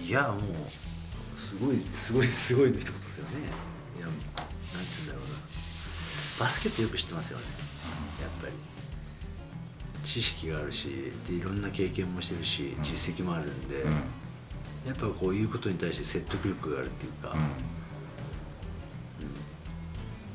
[0.00, 3.30] いやもうすごいすごいすごいの一言ですよね。
[3.98, 4.22] いやなんて
[5.06, 5.34] 言うんだろうな。
[6.40, 7.44] バスケットよく知ってますよね、
[8.20, 8.52] やっぱり。
[10.04, 14.00] 知識があるしでいろんな経験もしてるし実績もあるんで、うん、や
[14.92, 17.40] っぱこういうことに対して説得力があるっていうか、うん、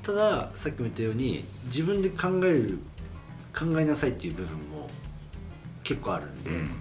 [0.02, 2.80] たださっきも言ったように自分で考える
[3.58, 4.90] 考えなさいっていう部分も
[5.84, 6.72] 結構あるんで、うん、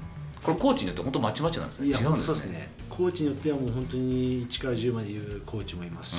[0.43, 1.89] これコーチによって本当まちまちなんですね。
[1.89, 6.19] 違うんですね、ね、コーチによってはもう本当に1から10まで言うコーチもいますし、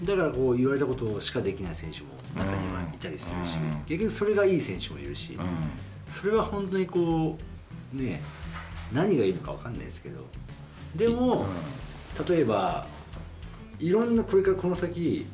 [0.00, 3.56] うん、だからこう言われたことしかできない選手も中にはいたりするし、
[3.86, 5.38] 逆にそれがいい選手もいるし、
[6.08, 7.38] それは本当にこ
[7.94, 8.22] うね
[8.92, 10.24] 何がいいのか分かんないですけど。
[10.94, 11.44] でも、
[12.26, 12.86] 例えば
[13.78, 15.26] いろんなこれからこの先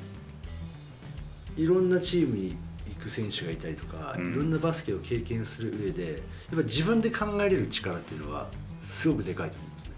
[1.56, 2.56] いろんなチームに行
[3.02, 6.20] く選手がいたりとか、いろんなバスケを経験する上でやっ
[6.56, 8.48] ぱ自分で考えれる力っていうのは
[8.82, 9.92] すごくでかいと思うんですね。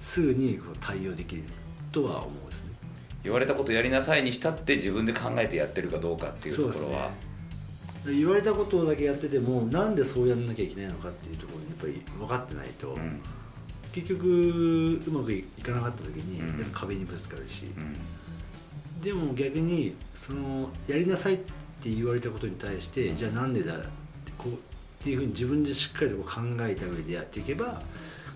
[0.00, 1.44] すぐにこう対応できる
[1.92, 2.70] とは思うんですね。
[3.22, 13.20] 言われたことやりなさいにしたって自分で考えてやってるかどうかっていうところは、ね、言われたことだけやっててもなんでそうやんなきゃいけないのかっていうところにやっぱり分かってないと、うん、
[13.92, 23.88] 結局うまくいかなかった時に、うん、壁にぶつかるし、うん、でも逆にそのやりなさいって言われたことに対してじゃあなんでだって
[24.36, 24.56] こうっ
[25.02, 27.80] ていうふうに自分でしっかりとこう考えた上でやっていけば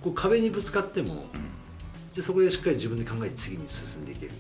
[0.01, 1.27] こう壁にぶつかっても、
[2.13, 4.33] じゃそこでしっかり自分で考えて次に進んでいける、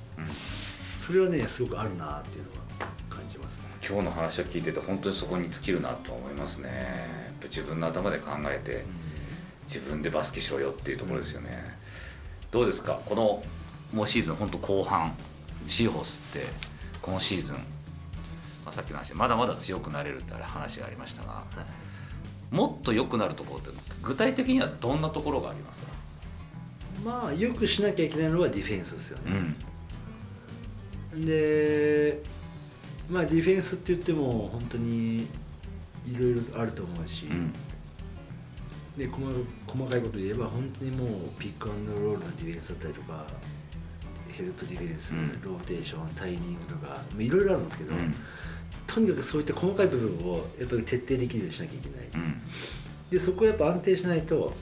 [0.98, 3.64] それはねすごくあるなっていうのは感じますね。
[3.86, 7.34] 今日の話を聞いてて本当にそこに尽きるなと思いますね。
[7.44, 8.84] 自分の頭で考えて、
[9.66, 11.62] 自分でバスケしろよっていうところですよね、
[12.50, 13.00] どうですか？
[13.05, 13.42] この
[13.92, 15.14] もうシーズン本当後半
[15.66, 16.46] シーホースって
[17.00, 17.57] このシーズン、
[18.64, 21.44] まあ、さっきの話まだまだ強くなれるって話がありましたが、は
[22.52, 25.82] い、もっと良くなるところって具体的にはどんなところがあります？
[25.82, 25.88] か
[27.04, 29.54] まあよくしなきゃいけないのはディフェンスですよね、
[31.12, 32.22] うん、で
[33.10, 35.26] まあディフェンスって言っても本当に
[36.06, 37.52] いろいろあると思うし、うん、
[38.96, 39.26] で細
[39.66, 41.08] 細かいこと言えば本当にもう
[41.38, 43.26] ピックアンドロールのディフェンスだったりとか
[44.32, 47.92] ヘルプディフェンス、うん、ローテーションタイミングとかいろいろあるんですけど、
[48.87, 52.35] とにかくそういった細かい部分をやっぱり徹底できるようにしなきゃいけない、
[53.11, 54.53] でそこをやっぱ安定しないと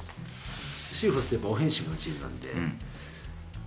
[0.92, 2.72] シーホスってやっぱオフェンシブのチームなんで、うん、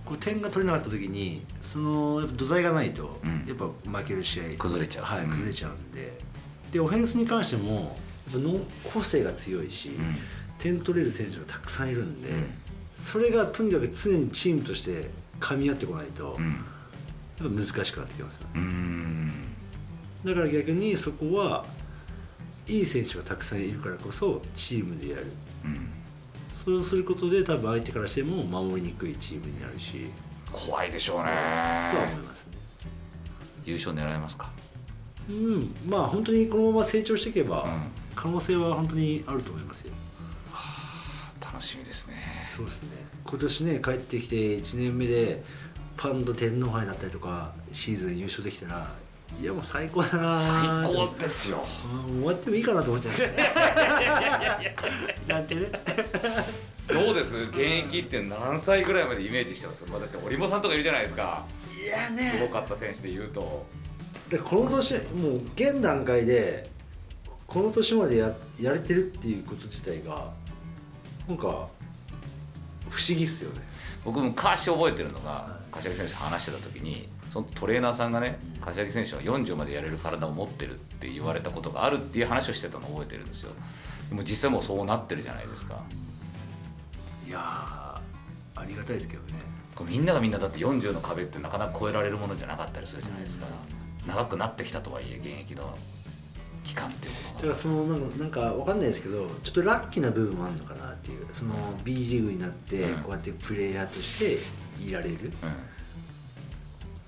[0.04, 3.66] こう点が取れなかった時にそのやっぱ土台がないと、やっぱ
[4.00, 5.04] 負ける試合崩れちゃう。
[5.04, 6.20] はい崩れちゃうんで、
[6.72, 9.90] でオフェンスに関してもやっぱの個性が強いし、
[10.58, 12.30] 点取れる選手がたくさんいるんで、
[12.96, 16.38] それがとにかく常にチームとして噛み合ってこないと、
[17.38, 19.55] やっぱ難しくなってきますよね
[20.24, 21.64] だから逆にそこは
[22.66, 25.26] いい選手がたくさんいるからこそチームでやる、
[25.64, 25.88] うん。
[26.52, 30.06] そうすることで多分相手からしても守りにくいチームになるし。
[30.52, 31.24] 怖いでしょうね。
[31.24, 32.52] とは思いますね。
[33.64, 34.50] 優勝狙えますか？
[35.28, 35.74] うん。
[35.86, 39.92] まあ本当にこのまま成長していけば、うん、可能性は本当にあると思いますよ、
[40.52, 42.14] はあ、楽しみですね。
[42.56, 42.88] そうですね。
[43.24, 45.42] 今年ね帰ってきて1年目で
[45.96, 48.94] パンド天皇杯だったりとかシーズン優勝できたら
[49.40, 51.64] いやもう最高だな最高ですよ。
[52.08, 53.14] 終わってもいいかなと思っちゃう。
[55.28, 55.70] なんてね。
[56.88, 57.36] どうです？
[57.36, 59.84] 現役って何歳ぐらいまでイメージしてます？
[59.84, 61.44] か、まあ、だって織茂さんとかいるじゃないですか。
[61.80, 62.22] いやね。
[62.30, 63.66] すごかった選手でいうと。
[64.30, 66.70] でこの年もう現段階で
[67.46, 70.32] この年までややれてるっていうこと自体が
[71.28, 71.68] なんか
[72.90, 73.60] 不思議っすよね。
[74.04, 83.52] 僕昔覚えてるのが柏木選手と話してた時にそのトレーナーさんがね柏木選手は40までやれる体を持ってるって言われたことがあるっていう話をしてたのを覚えてるんですよ。
[84.08, 85.82] でも実際もうそうなってるじゃないですか。
[87.26, 89.34] いやありがたいですけどね。
[89.84, 93.46] みんながみんなだって40の壁ってなかなか超えられるものじゃなかったりするじゃないですか、
[94.06, 95.76] 長くなってきたとはいえ現役の
[96.66, 101.54] 期間っていうものだからそのなんかなんか分かんないですけどちょっとラッキーな部分もあるのかなっていうその
[101.84, 104.38] B リーグになってこうやってプレイヤーとして
[104.82, 105.32] いられる、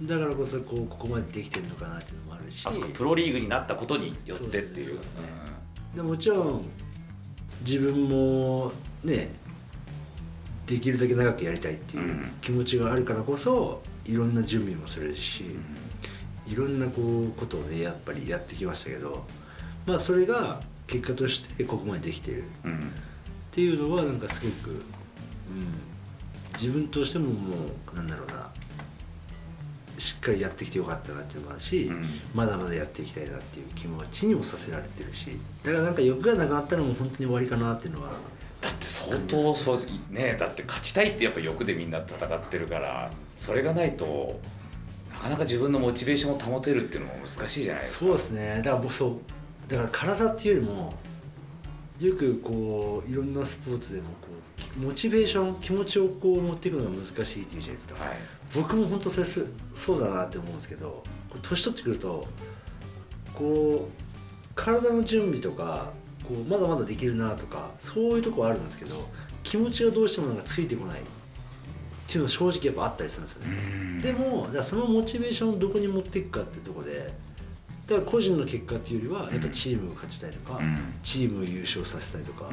[0.01, 2.67] うん、だからこそこうここまでできてるのかなっていうのもあるし。
[2.67, 4.99] あそこプロリーグになったことによってっていう。
[4.99, 5.23] ですね、
[5.95, 6.65] でもちろん
[7.63, 9.31] 自分もね
[10.67, 15.45] できるだけ長くやりたいっていう気持ちがあるからこそいろんな準備もするし、
[16.47, 19.25] いろんなこうことをねやっぱりやってきましたけど
[19.89, 22.45] まあそれが結果としてここまでできてる、っ
[23.51, 24.83] ていうのはなんかすごく、うん、
[26.53, 27.55] 自分としてもも
[27.93, 28.51] うなんだろうな。
[29.97, 35.37] しっかりやってきてよかったなっていうのもあるし、うん、まだまだやっていきたいなっていう気持ちにもさせられてるし。
[35.65, 38.11] だからなんか欲がなくなったらもう本当に終わりかなっていうのは。
[38.61, 39.81] だって相当そう
[40.11, 44.41] ねだって勝ちたいってやっぱ欲でみんな戦ってるからそれがないと
[45.13, 48.07] なかなか自分のモチベーションを保てるっていうのも難しいじゃないですか。
[48.07, 48.57] そうですね。
[48.59, 49.21] だから僕そう
[49.69, 50.95] だから体っていうよりも
[52.01, 54.29] よくこういろんなスポーツでもこ
[54.77, 58.17] うモチベーション気持ちをこう持っていくのが難しいっていうじゃないですか、はい、
[58.55, 59.27] 僕も本当それ
[59.75, 61.03] そうだなって思うんですけど
[61.43, 62.27] 年取ってくると
[63.35, 64.03] こう
[64.55, 65.93] 体の準備とか
[66.25, 68.95] こうまだまだできるなとかそういうとこあるんですけど
[69.43, 71.01] 気持ちがどうしてもなんかついてこない。
[71.01, 74.03] っていうのは正直やっぱあったりするんですよね。
[74.03, 77.13] でもじゃあそのモチベーションをどこに持っていくかっていうところで
[77.89, 80.61] だから個人の結果っていうよりはやっぱチームを勝ちたいとか、
[81.03, 82.51] チームを優勝させたいとか、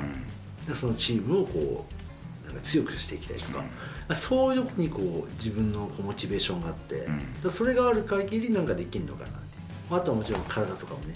[0.74, 1.86] そのチームをこ
[2.44, 7.08] うなんか強くしていきたいとか、そういうとこにこう自分のこうモチベーションがあって、
[7.50, 9.38] それがある限りなんかできるのかなって
[9.92, 11.14] あとはもちろん体とかもね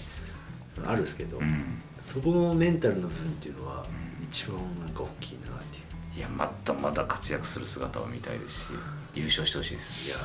[0.86, 3.86] あるんですけど、うん、そこのメンタルの部分っていうのは
[4.22, 6.18] 一番なんか大きいなっていう。
[6.18, 8.66] いやまだまだ活躍する姿を見たいですし
[9.14, 10.08] 優勝してほしいです。
[10.08, 10.16] いや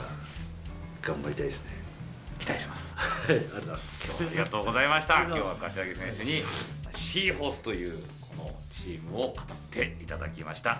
[1.02, 1.85] 頑張りたいですね
[2.40, 2.96] 期待します。
[2.98, 4.14] ありがとうございます。
[4.22, 5.24] ありがとうございました。
[5.24, 6.44] 今日は柏木選手に
[6.94, 8.00] シーホースという
[8.38, 9.36] のチームを語っ
[9.72, 10.80] ていただきました、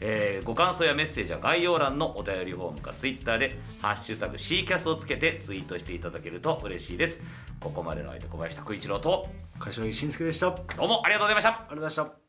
[0.00, 7.20] えー、ご感想やメッセージは概要欄のお便りフォームかツイッターで「ハッシュタグ #C キャス」をつけてツイートしていただけると嬉しいです。
[7.60, 9.28] ここまでの相手小林拓一郎と
[9.58, 10.50] 柏木慎介でした。
[10.50, 11.50] どうもありがとうございました。
[11.50, 12.25] ありがとうございました